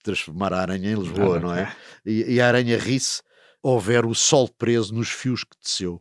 transformar 0.00 0.52
a 0.52 0.60
aranha 0.60 0.92
em 0.92 0.94
Lisboa, 0.94 1.40
não, 1.40 1.48
não 1.48 1.54
é? 1.56 1.76
E, 2.04 2.34
e, 2.34 2.40
a 2.40 2.46
aranha 2.46 2.78
ri-se, 2.78 3.20
houver 3.60 4.06
o 4.06 4.14
sol 4.14 4.48
preso 4.48 4.94
nos 4.94 5.08
fios 5.08 5.42
que 5.42 5.56
desceu. 5.60 6.00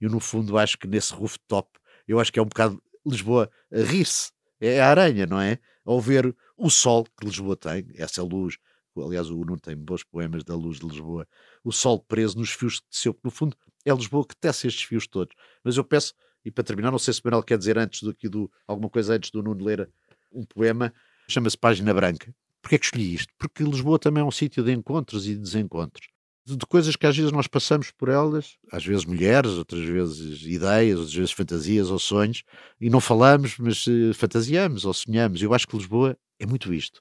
Eu, 0.00 0.08
no 0.08 0.18
fundo, 0.18 0.56
acho 0.56 0.78
que 0.78 0.88
nesse 0.88 1.12
rooftop, 1.12 1.68
eu 2.08 2.18
acho 2.18 2.32
que 2.32 2.38
é 2.38 2.42
um 2.42 2.46
bocado 2.46 2.82
Lisboa 3.04 3.50
a 3.70 3.80
rir-se. 3.82 4.32
É 4.58 4.80
a 4.80 4.88
aranha, 4.88 5.26
não 5.26 5.38
é? 5.38 5.58
Ao 5.84 6.00
ver 6.00 6.34
o 6.56 6.70
sol 6.70 7.04
que 7.04 7.26
Lisboa 7.26 7.54
tem, 7.54 7.86
essa 7.96 8.22
luz, 8.22 8.56
aliás, 8.96 9.28
o 9.28 9.36
Nuno 9.44 9.60
tem 9.60 9.76
bons 9.76 10.04
poemas 10.04 10.42
da 10.42 10.54
luz 10.54 10.78
de 10.78 10.86
Lisboa, 10.86 11.28
o 11.62 11.70
sol 11.70 12.00
preso 12.00 12.38
nos 12.38 12.50
fios 12.50 12.80
que 12.80 12.86
desceu, 12.88 13.14
no 13.22 13.30
fundo 13.30 13.54
é 13.84 13.92
Lisboa 13.92 14.26
que 14.26 14.36
tece 14.36 14.68
estes 14.68 14.84
fios 14.84 15.06
todos. 15.06 15.34
Mas 15.62 15.76
eu 15.76 15.84
peço, 15.84 16.14
e 16.44 16.50
para 16.50 16.64
terminar, 16.64 16.90
não 16.90 16.98
sei 16.98 17.14
se 17.14 17.20
o 17.20 17.22
Manuel 17.24 17.42
quer 17.42 17.58
dizer 17.58 17.78
antes 17.78 18.02
do 18.02 18.14
que 18.14 18.28
do, 18.28 18.50
alguma 18.66 18.88
coisa 18.88 19.14
antes 19.14 19.30
do 19.30 19.42
Nuno 19.42 19.64
ler 19.64 19.88
um 20.32 20.44
poema, 20.44 20.92
chama-se 21.28 21.56
Página 21.56 21.92
Branca. 21.92 22.34
Porquê 22.60 22.76
é 22.76 22.78
que 22.78 22.84
escolhi 22.84 23.14
isto? 23.14 23.32
Porque 23.38 23.62
Lisboa 23.62 23.98
também 23.98 24.22
é 24.22 24.24
um 24.24 24.30
sítio 24.30 24.62
de 24.62 24.72
encontros 24.72 25.26
e 25.26 25.34
desencontros. 25.34 26.08
De, 26.44 26.56
de 26.56 26.66
coisas 26.66 26.96
que 26.96 27.06
às 27.06 27.16
vezes 27.16 27.32
nós 27.32 27.46
passamos 27.46 27.90
por 27.90 28.08
elas, 28.08 28.56
às 28.70 28.84
vezes 28.84 29.04
mulheres, 29.04 29.52
outras 29.52 29.84
vezes 29.84 30.42
ideias, 30.42 30.98
outras 30.98 31.14
vezes 31.14 31.32
fantasias 31.32 31.90
ou 31.90 31.98
sonhos, 31.98 32.42
e 32.80 32.88
não 32.88 33.00
falamos, 33.00 33.56
mas 33.58 33.86
uh, 33.86 34.14
fantasiamos 34.14 34.84
ou 34.84 34.94
sonhamos. 34.94 35.42
Eu 35.42 35.54
acho 35.54 35.66
que 35.66 35.76
Lisboa 35.76 36.16
é 36.38 36.46
muito 36.46 36.72
isto. 36.72 37.00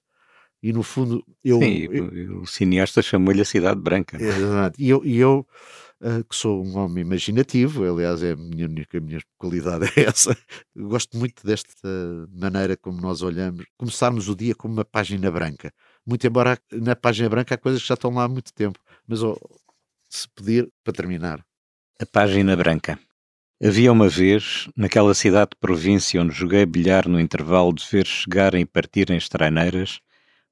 E 0.64 0.72
no 0.72 0.84
fundo, 0.84 1.26
eu. 1.44 1.58
Sim, 1.60 1.88
eu, 1.92 2.42
o 2.42 2.46
cineasta 2.46 3.02
chamou-lhe 3.02 3.42
a 3.42 3.46
Cidade 3.46 3.82
Branca. 3.82 4.22
Exato. 4.22 4.80
E 4.80 4.90
eu, 4.90 5.04
e 5.04 5.18
eu 5.18 5.48
uh, 6.02 6.24
que 6.24 6.36
sou 6.36 6.66
um 6.66 6.78
homem 6.78 7.04
imaginativo, 7.04 7.84
aliás, 7.84 8.24
é 8.24 8.32
a 8.32 8.36
minha 8.36 8.66
única 8.66 9.00
minha 9.00 9.20
qualidade 9.38 9.86
é 9.96 10.06
essa. 10.06 10.36
Eu 10.76 10.88
gosto 10.90 11.18
muito 11.18 11.46
desta 11.46 11.88
maneira 12.32 12.76
como 12.76 13.00
nós 13.00 13.22
olhamos, 13.22 13.66
começarmos 13.78 14.28
o 14.28 14.36
dia 14.36 14.56
com 14.56 14.68
uma 14.68 14.84
página 14.84 15.32
branca. 15.32 15.72
Muito 16.06 16.26
embora 16.26 16.58
na 16.72 16.96
página 16.96 17.30
branca 17.30 17.56
há 17.56 17.58
coisas 17.58 17.82
que 17.82 17.88
já 17.88 17.94
estão 17.94 18.12
lá 18.12 18.24
há 18.24 18.28
muito 18.28 18.54
tempo, 18.54 18.80
mas 19.08 19.22
oh, 19.24 19.38
se 20.10 20.28
pedir 20.30 20.70
para 20.84 20.94
terminar. 20.94 21.46
A 22.00 22.06
página 22.06 22.56
branca. 22.56 23.00
Havia 23.64 23.92
uma 23.92 24.10
vez, 24.10 24.68
naquela 24.76 25.14
cidade 25.14 25.52
de 25.52 25.60
província 25.60 26.20
onde 26.20 26.34
joguei 26.34 26.66
bilhar 26.66 27.08
no 27.08 27.20
intervalo 27.20 27.72
de 27.72 27.86
ver 27.88 28.08
chegarem 28.08 28.64
e 28.64 28.66
partirem 28.66 29.18
estraineiras, 29.18 30.00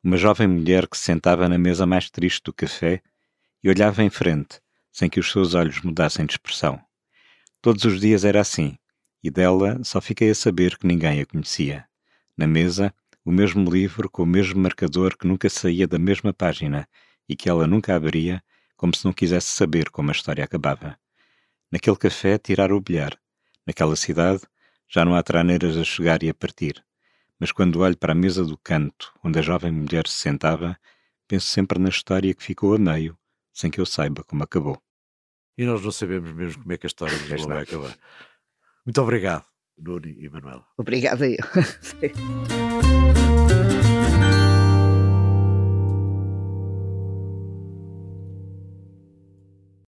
uma 0.04 0.16
jovem 0.16 0.48
mulher 0.48 0.88
que 0.88 0.96
se 0.96 1.06
sentava 1.06 1.50
na 1.50 1.58
mesa 1.58 1.88
mais 1.88 2.10
triste 2.12 2.44
do 2.44 2.54
café 2.54 3.02
e 3.64 3.70
olhava 3.70 4.04
em 4.04 4.12
frente, 4.12 4.62
sem 4.92 5.10
que 5.10 5.20
os 5.20 5.32
seus 5.32 5.54
olhos 5.54 5.82
mudassem 5.82 6.26
de 6.26 6.34
expressão. 6.34 6.80
Todos 7.62 7.84
os 7.86 8.00
dias 8.00 8.24
era 8.24 8.42
assim, 8.42 8.78
e 9.24 9.30
dela 9.30 9.80
só 9.84 10.00
fiquei 10.00 10.30
a 10.30 10.36
saber 10.36 10.78
que 10.78 10.88
ninguém 10.88 11.22
a 11.22 11.26
conhecia. 11.26 11.86
Na 12.38 12.48
mesa, 12.48 12.94
o 13.24 13.32
mesmo 13.32 13.70
livro 13.70 14.10
com 14.10 14.24
o 14.24 14.26
mesmo 14.26 14.60
marcador 14.62 15.18
que 15.18 15.28
nunca 15.28 15.50
saía 15.50 15.88
da 15.88 16.00
mesma 16.00 16.34
página 16.34 16.88
e 17.28 17.36
que 17.36 17.50
ela 17.50 17.68
nunca 17.68 17.96
abria, 17.96 18.42
como 18.78 18.96
se 18.96 19.04
não 19.06 19.14
quisesse 19.14 19.48
saber 19.48 19.90
como 19.90 20.10
a 20.10 20.14
história 20.14 20.44
acabava. 20.44 20.98
Naquele 21.72 21.98
café, 21.98 22.38
tirar 22.38 22.72
o 22.72 22.82
bilhar. 22.82 23.20
Naquela 23.68 23.96
cidade, 23.96 24.42
já 24.88 25.06
não 25.06 25.14
há 25.14 25.22
traneiras 25.22 25.78
a 25.78 25.84
chegar 25.84 26.24
e 26.24 26.30
a 26.30 26.34
partir. 26.34 26.84
Mas 27.38 27.52
quando 27.52 27.82
olho 27.82 27.98
para 27.98 28.14
a 28.14 28.16
mesa 28.16 28.44
do 28.44 28.58
canto, 28.58 29.14
onde 29.24 29.38
a 29.38 29.42
jovem 29.42 29.72
mulher 29.72 30.08
se 30.08 30.16
sentava, 30.16 30.78
penso 31.28 31.48
sempre 31.48 31.78
na 31.78 31.90
história 31.90 32.34
que 32.34 32.44
ficou 32.44 32.74
a 32.74 32.78
meio 32.80 33.19
sem 33.60 33.70
que 33.70 33.82
eu 33.82 33.86
saiba 33.86 34.24
como 34.24 34.44
acabou. 34.44 34.82
E 35.58 35.66
nós 35.66 35.84
não 35.84 35.92
sabemos 35.92 36.32
mesmo 36.32 36.62
como 36.62 36.74
é 36.74 36.78
que 36.78 36.86
a 36.86 36.88
história 36.88 37.18
de 37.18 37.28
Lisboa 37.28 37.56
vai 37.56 37.64
acabar. 37.64 37.98
Muito 38.86 39.02
obrigado, 39.02 39.46
Nuno 39.78 40.08
e 40.08 40.30
Manuela. 40.30 40.66
Obrigada 40.78 41.28
eu. 41.28 41.38